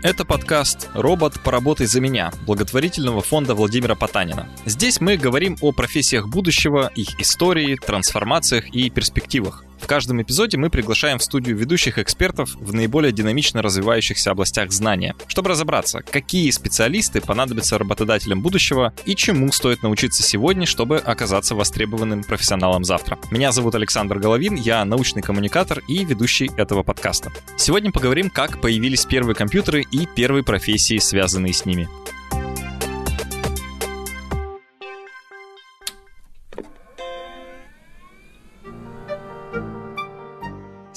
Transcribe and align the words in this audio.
Это 0.00 0.24
подкаст 0.24 0.88
«Робот, 0.94 1.40
поработай 1.42 1.86
за 1.86 2.00
меня» 2.00 2.30
благотворительного 2.46 3.20
фонда 3.20 3.56
Владимира 3.56 3.96
Потанина. 3.96 4.48
Здесь 4.64 5.00
мы 5.00 5.16
говорим 5.16 5.56
о 5.60 5.72
профессиях 5.72 6.28
будущего, 6.28 6.92
их 6.94 7.20
истории, 7.20 7.74
трансформациях 7.74 8.72
и 8.72 8.90
перспективах. 8.90 9.64
Каждом 9.88 10.20
эпизоде 10.20 10.58
мы 10.58 10.68
приглашаем 10.68 11.18
в 11.18 11.22
студию 11.22 11.56
ведущих 11.56 11.98
экспертов 11.98 12.54
в 12.56 12.74
наиболее 12.74 13.10
динамично 13.10 13.62
развивающихся 13.62 14.30
областях 14.30 14.70
знания, 14.70 15.16
чтобы 15.28 15.48
разобраться, 15.48 16.02
какие 16.02 16.50
специалисты 16.50 17.22
понадобятся 17.22 17.78
работодателям 17.78 18.42
будущего 18.42 18.92
и 19.06 19.16
чему 19.16 19.50
стоит 19.50 19.82
научиться 19.82 20.22
сегодня, 20.22 20.66
чтобы 20.66 20.98
оказаться 20.98 21.54
востребованным 21.54 22.22
профессионалом 22.22 22.84
завтра. 22.84 23.18
Меня 23.30 23.50
зовут 23.50 23.76
Александр 23.76 24.18
Головин, 24.18 24.56
я 24.56 24.84
научный 24.84 25.22
коммуникатор 25.22 25.80
и 25.88 26.04
ведущий 26.04 26.50
этого 26.58 26.82
подкаста. 26.82 27.32
Сегодня 27.56 27.90
поговорим, 27.90 28.28
как 28.28 28.60
появились 28.60 29.06
первые 29.06 29.34
компьютеры 29.34 29.86
и 29.90 30.06
первые 30.14 30.44
профессии, 30.44 30.98
связанные 30.98 31.54
с 31.54 31.64
ними. 31.64 31.88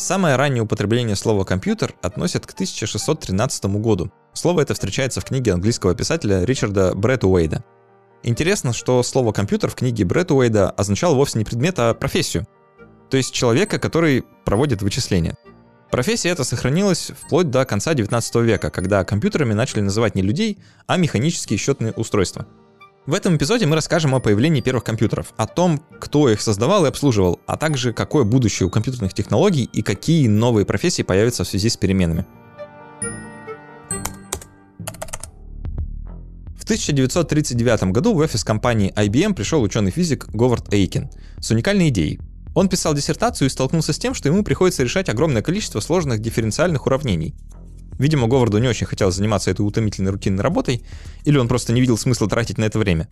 Самое 0.01 0.35
раннее 0.35 0.63
употребление 0.63 1.15
слова 1.15 1.43
«компьютер» 1.43 1.93
относят 2.01 2.47
к 2.47 2.53
1613 2.53 3.65
году. 3.65 4.11
Слово 4.33 4.61
это 4.61 4.73
встречается 4.73 5.21
в 5.21 5.25
книге 5.25 5.53
английского 5.53 5.93
писателя 5.93 6.43
Ричарда 6.43 6.95
Бретт 6.95 7.23
Уэйда. 7.23 7.63
Интересно, 8.23 8.73
что 8.73 9.03
слово 9.03 9.31
«компьютер» 9.31 9.69
в 9.69 9.75
книге 9.75 10.03
Бретт 10.03 10.31
Уэйда 10.31 10.71
означало 10.71 11.13
вовсе 11.13 11.37
не 11.37 11.45
предмет, 11.45 11.77
а 11.77 11.93
профессию. 11.93 12.47
То 13.11 13.17
есть 13.17 13.31
человека, 13.31 13.77
который 13.77 14.23
проводит 14.43 14.81
вычисления. 14.81 15.35
Профессия 15.91 16.29
эта 16.29 16.45
сохранилась 16.45 17.11
вплоть 17.11 17.51
до 17.51 17.63
конца 17.63 17.93
19 17.93 18.35
века, 18.37 18.71
когда 18.71 19.03
компьютерами 19.03 19.53
начали 19.53 19.81
называть 19.81 20.15
не 20.15 20.23
людей, 20.23 20.57
а 20.87 20.97
механические 20.97 21.59
счетные 21.59 21.93
устройства– 21.93 22.47
в 23.07 23.15
этом 23.15 23.35
эпизоде 23.35 23.65
мы 23.65 23.75
расскажем 23.75 24.13
о 24.13 24.19
появлении 24.19 24.61
первых 24.61 24.83
компьютеров, 24.83 25.33
о 25.35 25.47
том, 25.47 25.81
кто 25.99 26.29
их 26.29 26.39
создавал 26.39 26.85
и 26.85 26.87
обслуживал, 26.87 27.39
а 27.47 27.57
также 27.57 27.93
какое 27.93 28.23
будущее 28.23 28.67
у 28.67 28.69
компьютерных 28.69 29.13
технологий 29.13 29.63
и 29.63 29.81
какие 29.81 30.27
новые 30.27 30.65
профессии 30.65 31.01
появятся 31.01 31.43
в 31.43 31.47
связи 31.47 31.69
с 31.69 31.77
переменами. 31.77 32.25
В 36.55 36.63
1939 36.63 37.91
году 37.91 38.13
в 38.13 38.17
офис 38.17 38.43
компании 38.43 38.93
IBM 38.95 39.33
пришел 39.33 39.61
ученый-физик 39.63 40.29
Говард 40.29 40.71
Эйкин 40.71 41.09
с 41.39 41.49
уникальной 41.49 41.89
идеей. 41.89 42.19
Он 42.53 42.69
писал 42.69 42.93
диссертацию 42.93 43.47
и 43.47 43.49
столкнулся 43.49 43.93
с 43.93 43.97
тем, 43.97 44.13
что 44.13 44.29
ему 44.29 44.43
приходится 44.43 44.83
решать 44.83 45.09
огромное 45.09 45.41
количество 45.41 45.79
сложных 45.79 46.19
дифференциальных 46.19 46.85
уравнений. 46.85 47.33
Видимо, 47.99 48.27
Говарду 48.27 48.57
не 48.57 48.67
очень 48.67 48.87
хотелось 48.87 49.15
заниматься 49.15 49.51
этой 49.51 49.61
утомительной 49.61 50.11
рутинной 50.11 50.43
работой, 50.43 50.83
или 51.23 51.37
он 51.37 51.47
просто 51.47 51.73
не 51.73 51.81
видел 51.81 51.97
смысла 51.97 52.27
тратить 52.27 52.57
на 52.57 52.63
это 52.65 52.79
время. 52.79 53.09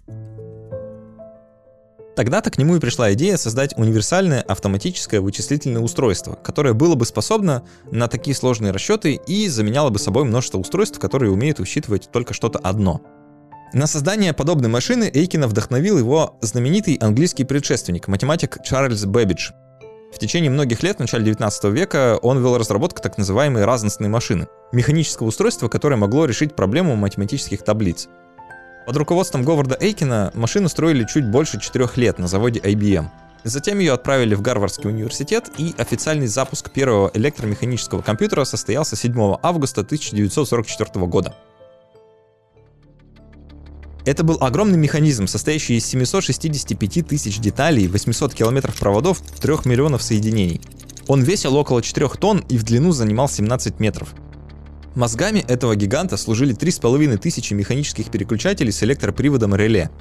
Тогда-то 2.16 2.52
к 2.52 2.58
нему 2.58 2.76
и 2.76 2.80
пришла 2.80 3.14
идея 3.14 3.38
создать 3.38 3.78
универсальное 3.78 4.42
автоматическое 4.42 5.22
вычислительное 5.22 5.82
устройство, 5.82 6.34
которое 6.34 6.74
было 6.74 6.96
бы 6.96 7.06
способно 7.06 7.64
на 7.92 8.10
такие 8.10 8.36
сложные 8.36 8.74
расчеты 8.74 9.14
и 9.26 9.48
заменяло 9.48 9.90
бы 9.90 10.00
собой 10.00 10.26
множество 10.26 10.58
устройств, 10.58 11.00
которые 11.00 11.32
умеют 11.32 11.62
учитывать 11.62 12.10
только 12.12 12.34
что-то 12.34 12.60
одно. 12.60 13.02
На 13.72 13.88
создание 13.88 14.34
подобной 14.34 14.68
машины 14.68 15.10
Эйкина 15.14 15.48
вдохновил 15.48 15.98
его 15.98 16.38
знаменитый 16.42 16.96
английский 16.96 17.46
предшественник, 17.46 18.08
математик 18.08 18.58
Чарльз 18.66 19.06
Бэббидж. 19.06 19.52
В 20.12 20.18
течение 20.18 20.50
многих 20.50 20.82
лет, 20.82 20.98
в 20.98 21.00
начале 21.00 21.24
19 21.24 21.66
века, 21.66 22.18
он 22.22 22.40
вел 22.40 22.58
разработку 22.58 23.02
так 23.02 23.18
называемой 23.18 23.66
разностной 23.66 24.10
машины— 24.10 24.48
механического 24.72 25.28
устройства, 25.28 25.68
которое 25.68 25.98
могло 25.98 26.26
решить 26.26 26.56
проблему 26.56 26.96
математических 26.96 27.64
таблиц. 27.64 28.10
Под 28.88 28.98
руководством 28.98 29.44
Говарда 29.44 29.78
Эйкина 29.80 30.32
машину 30.34 30.68
строили 30.68 31.06
чуть 31.06 31.30
больше 31.30 31.60
четырех 31.60 31.96
лет 31.96 32.18
на 32.18 32.28
заводе 32.28 32.60
IBM. 32.60 33.06
Затем 33.44 33.78
ее 33.80 33.94
отправили 33.94 34.34
в 34.34 34.42
Гарвардский 34.42 34.90
университет, 34.90 35.50
и 35.58 35.76
официальный 35.78 36.28
запуск 36.28 36.72
первого 36.72 37.12
электромеханического 37.14 38.02
компьютера 38.02 38.46
состоялся 38.46 38.96
7 38.96 39.38
августа 39.42 39.82
1944 39.82 41.06
года. 41.06 41.36
Это 44.10 44.24
был 44.24 44.40
огромный 44.42 44.80
механизм, 44.80 45.28
состоящий 45.28 45.78
из 45.78 45.86
765 45.86 47.08
тысяч 47.08 47.38
деталей, 47.38 47.88
800 47.88 48.34
километров 48.34 48.76
проводов, 48.76 49.22
3 49.40 49.54
миллионов 49.66 50.02
соединений. 50.02 50.62
Он 51.06 51.22
весил 51.22 51.56
около 51.56 51.84
4 51.84 52.10
тонн 52.20 52.44
и 52.50 52.58
в 52.58 52.64
длину 52.64 52.92
занимал 52.92 53.30
17 53.30 53.80
метров. 53.80 54.16
Мозгами 54.96 55.46
этого 55.48 55.76
гиганта 55.76 56.18
служили 56.18 56.54
3500 56.54 57.52
механических 57.52 58.10
переключателей 58.10 58.72
с 58.72 58.82
электроприводом 58.82 59.54
реле. 59.54 59.92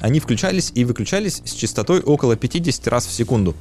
Они 0.00 0.20
включались 0.20 0.72
и 0.74 0.86
выключались 0.86 1.42
с 1.44 1.52
частотой 1.52 2.00
около 2.00 2.36
50 2.36 2.88
раз 2.88 3.04
в 3.04 3.12
секунду. 3.12 3.54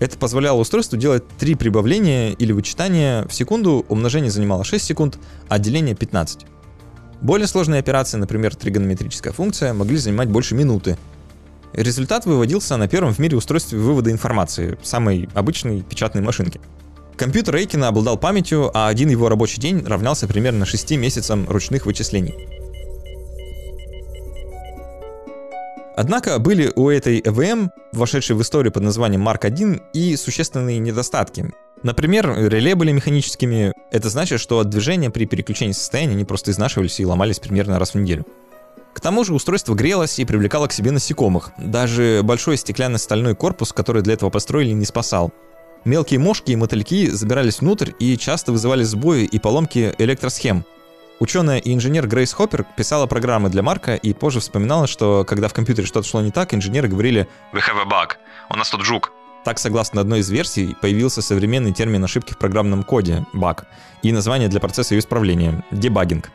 Это 0.00 0.18
позволяло 0.18 0.60
устройству 0.60 0.98
делать 0.98 1.26
три 1.38 1.54
прибавления 1.54 2.32
или 2.32 2.52
вычитания 2.52 3.26
в 3.26 3.32
секунду, 3.32 3.86
умножение 3.88 4.30
занимало 4.30 4.64
6 4.64 4.84
секунд, 4.84 5.18
а 5.48 5.58
деление 5.58 5.94
15. 5.94 6.44
Более 7.20 7.46
сложные 7.46 7.80
операции, 7.80 8.18
например, 8.18 8.54
тригонометрическая 8.54 9.32
функция, 9.32 9.72
могли 9.72 9.96
занимать 9.96 10.28
больше 10.28 10.54
минуты. 10.54 10.98
Результат 11.72 12.26
выводился 12.26 12.76
на 12.76 12.88
первом 12.88 13.14
в 13.14 13.18
мире 13.18 13.36
устройстве 13.36 13.78
вывода 13.78 14.10
информации, 14.10 14.78
самой 14.82 15.28
обычной 15.34 15.82
печатной 15.82 16.22
машинке. 16.22 16.60
Компьютер 17.16 17.56
Эйкина 17.56 17.88
обладал 17.88 18.18
памятью, 18.18 18.70
а 18.74 18.88
один 18.88 19.08
его 19.08 19.28
рабочий 19.28 19.60
день 19.60 19.84
равнялся 19.84 20.26
примерно 20.26 20.66
6 20.66 20.92
месяцам 20.92 21.48
ручных 21.48 21.86
вычислений. 21.86 22.34
Однако 25.96 26.38
были 26.38 26.70
у 26.76 26.90
этой 26.90 27.22
ЭВМ, 27.24 27.70
вошедшей 27.92 28.36
в 28.36 28.42
историю 28.42 28.70
под 28.70 28.82
названием 28.82 29.26
Mark 29.26 29.46
1, 29.46 29.80
и 29.94 30.14
существенные 30.16 30.78
недостатки. 30.78 31.50
Например, 31.82 32.34
реле 32.36 32.74
были 32.74 32.92
механическими. 32.92 33.72
Это 33.90 34.08
значит, 34.08 34.40
что 34.40 34.60
от 34.60 34.68
движения 34.70 35.10
при 35.10 35.26
переключении 35.26 35.72
состояния 35.72 36.14
они 36.14 36.24
просто 36.24 36.50
изнашивались 36.50 36.98
и 37.00 37.06
ломались 37.06 37.38
примерно 37.38 37.78
раз 37.78 37.90
в 37.90 37.94
неделю. 37.96 38.24
К 38.94 39.00
тому 39.00 39.24
же 39.24 39.34
устройство 39.34 39.74
грелось 39.74 40.18
и 40.18 40.24
привлекало 40.24 40.68
к 40.68 40.72
себе 40.72 40.90
насекомых. 40.90 41.52
Даже 41.58 42.22
большой 42.24 42.56
стеклянный 42.56 42.98
стальной 42.98 43.34
корпус, 43.34 43.72
который 43.74 44.00
для 44.00 44.14
этого 44.14 44.30
построили, 44.30 44.70
не 44.70 44.86
спасал. 44.86 45.32
Мелкие 45.84 46.18
мошки 46.18 46.52
и 46.52 46.56
мотыльки 46.56 47.10
забирались 47.10 47.60
внутрь 47.60 47.92
и 48.00 48.16
часто 48.16 48.52
вызывали 48.52 48.82
сбои 48.82 49.24
и 49.24 49.38
поломки 49.38 49.94
электросхем. 49.98 50.64
Ученая 51.20 51.58
и 51.58 51.72
инженер 51.72 52.06
Грейс 52.08 52.32
Хоппер 52.32 52.64
писала 52.76 53.06
программы 53.06 53.50
для 53.50 53.62
Марка 53.62 53.94
и 53.94 54.12
позже 54.12 54.40
вспоминала, 54.40 54.86
что 54.86 55.24
когда 55.24 55.48
в 55.48 55.52
компьютере 55.52 55.86
что-то 55.86 56.08
шло 56.08 56.22
не 56.22 56.30
так, 56.30 56.54
инженеры 56.54 56.88
говорили 56.88 57.28
«We 57.52 57.60
have 57.60 57.80
a 57.80 57.84
bug», 57.84 58.16
«У 58.50 58.56
нас 58.56 58.70
тут 58.70 58.82
жук». 58.82 59.12
Так, 59.46 59.60
согласно 59.60 60.00
одной 60.00 60.18
из 60.18 60.28
версий, 60.28 60.74
появился 60.82 61.22
современный 61.22 61.72
термин 61.72 62.02
ошибки 62.02 62.32
в 62.32 62.36
программном 62.36 62.82
коде— 62.82 63.24
баг, 63.32 63.68
и 64.02 64.10
название 64.10 64.48
для 64.48 64.58
процесса 64.58 64.96
ее 64.96 64.98
исправления— 64.98 65.64
дебагинг. 65.70 66.32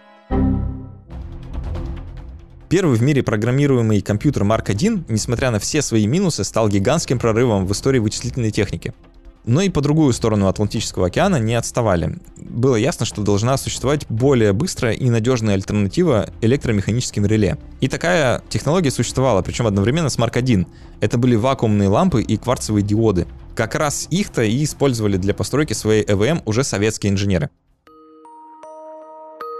Первый 2.70 2.96
в 2.96 3.02
мире 3.02 3.22
программируемый 3.22 4.00
компьютер 4.00 4.44
Mark 4.44 4.72
1, 4.72 5.08
несмотря 5.10 5.52
на 5.52 5.60
все 5.60 5.82
свои 5.82 6.08
минусы, 6.08 6.46
стал 6.46 6.70
гигантским 6.70 7.20
прорывом 7.20 7.66
в 7.68 7.74
истории 7.74 8.00
вычислительной 8.00 8.52
техники— 8.52 8.94
но 9.46 9.62
и 9.62 9.69
по 9.69 9.81
другую 9.81 10.13
сторону 10.13 10.47
Атлантического 10.47 11.07
океана 11.07 11.38
не 11.38 11.56
отставали. 11.56 12.18
Было 12.38 12.75
ясно, 12.75 13.06
что 13.06 13.22
должна 13.22 13.57
существовать 13.57 14.06
более 14.09 14.53
быстрая 14.53 14.94
и 14.94 15.09
надежная 15.09 15.56
альтернатива 15.56 16.29
электромеханическим 16.41 17.25
реле. 17.25 17.57
И 17.80 17.88
такая 17.88 18.44
технология 18.50 18.91
существовала, 18.91 19.41
причем 19.41 19.68
одновременно 19.68 20.09
с 20.09 20.18
Mark 20.18 20.38
1. 20.38 20.68
Это 21.00 21.18
были 21.18 21.35
вакуумные 21.35 21.90
лампы 21.90 22.22
и 22.22 22.38
кварцевые 22.38 22.84
диоды. 22.84 23.28
Как 23.56 23.75
раз 23.75 24.07
их-то 24.10 24.44
и 24.44 24.63
использовали 24.63 25.18
для 25.18 25.33
постройки 25.33 25.74
своей 25.74 26.04
ЭВМ 26.07 26.42
уже 26.45 26.63
советские 26.63 27.12
инженеры. 27.12 27.50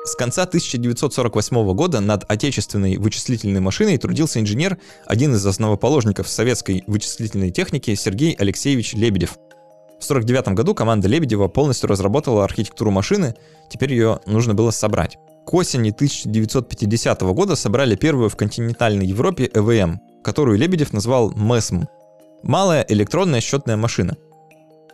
С 0.04 0.16
конца 0.16 0.44
1948 0.44 1.74
года 1.74 2.00
над 2.00 2.24
отечественной 2.28 2.98
вычислительной 2.98 3.60
машиной 3.60 4.00
трудился 4.00 4.40
инженер, 4.40 4.80
один 5.06 5.36
из 5.36 5.46
основоположников 5.46 6.28
советской 6.28 6.84
вычислительной 6.88 7.52
техники 7.52 7.94
Сергей 7.94 8.34
Алексеевич 8.34 8.94
Лебедев– 8.94 9.38
в 10.02 10.06
1949 10.06 10.58
году 10.58 10.74
команда 10.74 11.08
Лебедева 11.08 11.48
полностью 11.48 11.90
разработала 11.90 12.44
архитектуру 12.44 12.92
машины, 12.92 13.36
теперь 13.70 13.94
ее 13.94 14.20
нужно 14.26 14.54
было 14.54 14.72
собрать. 14.72 15.18
К 15.46 15.54
осени 15.54 15.92
1950 15.92 17.22
года 17.22 17.56
собрали 17.56 17.96
первую 17.96 18.30
в 18.30 18.36
континентальной 18.36 19.06
Европе 19.06 19.50
ЭВМ, 19.54 20.00
которую 20.24 20.58
Лебедев 20.58 20.94
назвал 20.94 21.32
МЭСМ– 21.32 21.84
малая 22.44 22.86
электронная 22.88 23.42
счетная 23.42 23.78
машина. 23.78 24.18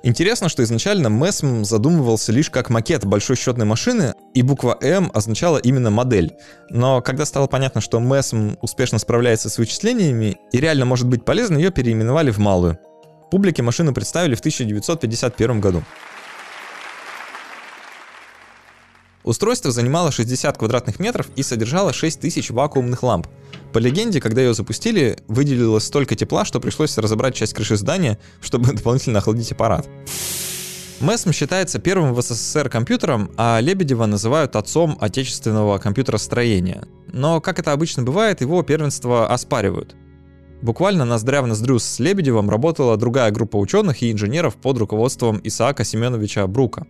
Интересно, 0.03 0.47
что 0.47 0.63
изначально 0.63 1.09
МЭСМ 1.09 1.63
задумывался 1.63 2.31
лишь 2.31 2.49
как 2.49 2.69
макет 2.69 3.03
большой 3.03 3.35
счетной 3.35 3.65
машины, 3.65 4.13
и 4.33 4.41
буква 4.41 4.77
М 4.81 5.11
означала 5.13 5.57
именно 5.57 5.89
модель. 5.89 6.33
Но 6.69 7.01
когда 7.01 7.25
стало 7.25 7.47
понятно, 7.47 7.81
что 7.81 7.99
МЭСМ 7.99 8.55
успешно 8.61 8.99
справляется 8.99 9.49
с 9.49 9.57
вычислениями 9.57 10.37
и 10.51 10.59
реально 10.59 10.85
может 10.85 11.07
быть 11.07 11.25
полезна, 11.25 11.57
ее 11.57 11.71
переименовали 11.71 12.31
в 12.31 12.37
малую. 12.37 12.77
Публике 13.29 13.61
машину 13.61 13.93
представили 13.93 14.35
в 14.35 14.39
1951 14.39 15.59
году. 15.59 15.83
Устройство 19.23 19.71
занимало 19.71 20.09
60 20.09 20.57
квадратных 20.57 20.99
метров 20.99 21.27
и 21.35 21.43
содержало 21.43 21.91
6000 21.91 22.51
вакуумных 22.51 23.03
ламп. 23.03 23.27
По 23.73 23.79
легенде, 23.79 24.21
когда 24.21 24.41
ее 24.41 24.53
запустили, 24.53 25.19
выделилось 25.27 25.83
столько 25.83 26.15
тепла, 26.15 26.45
что 26.45 26.61
пришлось 26.61 26.97
разобрать 26.97 27.35
часть 27.35 27.53
крыши 27.53 27.75
здания, 27.75 28.19
чтобы 28.39 28.71
дополнительно 28.73 29.19
охладить 29.19 29.51
аппарат. 29.51 29.85
МЭСМ 31.01 31.31
считается 31.31 31.77
первым 31.77 32.13
в 32.13 32.21
СССР 32.21 32.69
компьютером, 32.69 33.29
а 33.35 33.59
Лебедева 33.59 34.05
называют 34.05 34.55
отцом 34.55 34.97
отечественного 35.01 35.77
компьютеростроения. 35.77 36.85
Но, 37.11 37.41
как 37.41 37.59
это 37.59 37.73
обычно 37.73 38.03
бывает, 38.03 38.39
его 38.39 38.63
первенство 38.63 39.27
оспаривают. 39.27 39.95
Буквально 40.61 41.05
ноздря 41.05 41.41
в 41.41 41.47
ноздрю 41.47 41.79
с 41.79 41.99
Лебедевым 41.99 42.49
работала 42.49 42.97
другая 42.97 43.31
группа 43.31 43.57
ученых 43.57 44.01
и 44.01 44.11
инженеров 44.11 44.55
под 44.55 44.77
руководством 44.79 45.39
Исаака 45.43 45.83
Семеновича 45.83 46.45
Брука. 46.47 46.87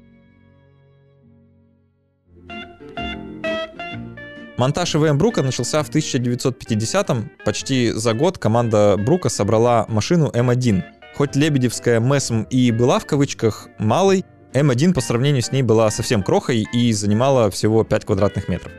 Монтаж 4.58 4.96
ИВМ 4.96 5.18
Брука 5.18 5.44
начался 5.44 5.84
в 5.84 5.90
1950-м. 5.90 7.30
Почти 7.46 7.92
за 7.92 8.14
год 8.14 8.40
команда 8.40 8.98
Брука 8.98 9.30
собрала 9.30 9.86
машину 9.88 10.32
М1, 10.34 10.82
Хоть 11.18 11.36
лебедевская 11.36 12.00
МЭСМ 12.00 12.44
и 12.44 12.72
была 12.72 13.00
в 13.00 13.08
кавычках 13.08 13.70
малой, 13.80 14.24
М1 14.54 14.94
по 14.94 15.02
сравнению 15.02 15.42
с 15.42 15.52
ней 15.52 15.64
была 15.64 15.90
совсем 15.90 16.22
крохой 16.22 16.68
и 16.72 16.94
занимала 16.94 17.50
всего 17.50 17.84
5 17.84 18.06
квадратных 18.06 18.48
метров. 18.50 18.72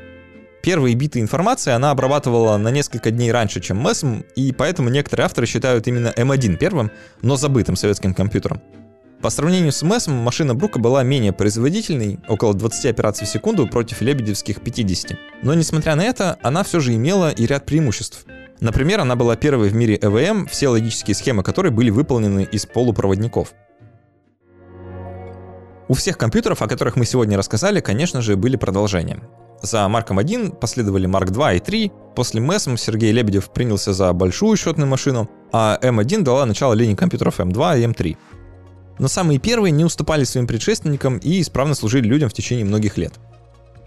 Первые 0.62 0.94
биты 0.94 1.20
информации 1.20 1.72
она 1.72 1.90
обрабатывала 1.90 2.56
на 2.56 2.70
несколько 2.70 3.10
дней 3.10 3.32
раньше, 3.32 3.60
чем 3.60 3.78
МЭСМ, 3.78 4.22
и 4.36 4.52
поэтому 4.52 4.88
некоторые 4.88 5.26
авторы 5.26 5.46
считают 5.46 5.86
именно 5.86 6.12
М1 6.16 6.56
первым, 6.56 6.90
но 7.22 7.36
забытым 7.36 7.76
советским 7.76 8.14
компьютером. 8.14 8.60
По 9.22 9.30
сравнению 9.30 9.72
с 9.72 9.82
МЭСМ, 9.82 10.12
машина 10.12 10.54
Брука 10.54 10.78
была 10.78 11.02
менее 11.02 11.32
производительной, 11.32 12.20
около 12.28 12.54
20 12.54 12.86
операций 12.86 13.26
в 13.26 13.30
секунду 13.30 13.66
против 13.66 14.00
лебедевских 14.00 14.60
50. 14.60 15.18
Но 15.42 15.54
несмотря 15.54 15.96
на 15.96 16.02
это, 16.04 16.38
она 16.42 16.62
все 16.62 16.80
же 16.80 16.94
имела 16.94 17.30
и 17.30 17.46
ряд 17.46 17.66
преимуществ– 17.66 18.24
Например, 18.60 19.00
она 19.00 19.14
была 19.14 19.36
первой 19.36 19.68
в 19.68 19.74
мире 19.74 19.98
ЭВМ, 20.00 20.46
все 20.46 20.68
логические 20.68 21.14
схемы 21.14 21.42
которой 21.42 21.70
были 21.70 21.90
выполнены 21.90 22.46
из 22.50 22.66
полупроводников. 22.66 23.54
У 25.86 25.94
всех 25.94 26.18
компьютеров, 26.18 26.60
о 26.60 26.68
которых 26.68 26.96
мы 26.96 27.06
сегодня 27.06 27.38
рассказали, 27.38 27.80
конечно 27.80 28.20
же, 28.20 28.36
были 28.36 28.56
продолжения. 28.56 29.20
За 29.62 29.88
Марком 29.88 30.18
1 30.18 30.52
последовали 30.52 31.06
Марк 31.06 31.30
2 31.30 31.54
и 31.54 31.60
3, 31.60 31.92
после 32.14 32.40
МЭСМ 32.40 32.76
Сергей 32.76 33.10
Лебедев 33.12 33.50
принялся 33.50 33.92
за 33.92 34.12
большую 34.12 34.56
счетную 34.56 34.88
машину, 34.88 35.28
а 35.52 35.78
М1 35.82 36.22
дала 36.22 36.46
начало 36.46 36.74
линии 36.74 36.94
компьютеров 36.94 37.40
М2 37.40 37.80
и 37.80 37.84
М3. 37.84 38.16
Но 38.98 39.08
самые 39.08 39.38
первые 39.38 39.72
не 39.72 39.84
уступали 39.84 40.24
своим 40.24 40.46
предшественникам 40.46 41.18
и 41.18 41.40
исправно 41.40 41.74
служили 41.74 42.06
людям 42.06 42.28
в 42.28 42.32
течение 42.32 42.64
многих 42.64 42.96
лет. 42.96 43.14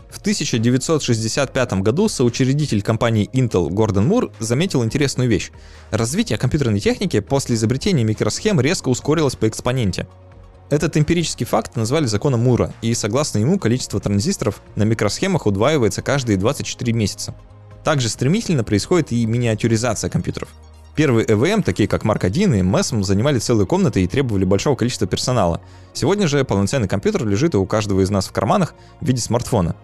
В 0.10 0.20
1965 0.20 1.74
году 1.82 2.10
соучредитель 2.10 2.82
компании 2.82 3.30
Intel 3.32 3.70
Гордон 3.70 4.08
Мур 4.08 4.32
заметил 4.40 4.84
интересную 4.84 5.30
вещь. 5.30 5.52
Развитие 5.90 6.38
компьютерной 6.38 6.82
техники 6.82 7.22
после 7.22 7.56
изобретения 7.56 8.04
микросхем 8.04 8.60
резко 8.60 8.90
ускорилось 8.90 9.38
по 9.38 9.48
экспоненте. 9.48 10.08
Этот 10.72 10.96
эмпирический 10.96 11.46
факт 11.46 11.76
назвали 11.76 12.06
законом 12.06 12.44
Мура, 12.44 12.74
и 12.82 12.94
согласно 12.94 13.40
ему 13.40 13.60
количество 13.60 14.00
транзисторов 14.00 14.62
на 14.78 14.84
микросхемах 14.84 15.46
удваивается 15.46 16.02
каждые 16.02 16.38
24 16.38 16.94
месяца. 16.94 17.36
Также 17.84 18.08
стремительно 18.08 18.64
происходит 18.64 19.12
и 19.12 19.26
миниатюризация 19.26 20.10
компьютеров. 20.10 20.48
Первые 20.96 21.26
EVM, 21.26 21.62
такие 21.62 21.90
как 21.90 22.06
Mark 22.06 22.26
1 22.26 22.54
и 22.54 22.62
MESM, 22.62 23.04
занимали 23.04 23.38
целые 23.40 23.68
комнаты 23.68 24.02
и 24.02 24.08
требовали 24.08 24.46
большого 24.46 24.78
количества 24.78 25.08
персонала. 25.08 25.60
Сегодня 25.94 26.30
же 26.30 26.46
полноценный 26.46 26.88
компьютер 26.88 27.28
лежит 27.28 27.54
у 27.54 27.66
каждого 27.66 28.00
из 28.00 28.10
нас 28.10 28.28
в 28.28 28.32
карманах 28.32 28.74
в 29.02 29.06
виде 29.06 29.22
смартфона. 29.22 29.76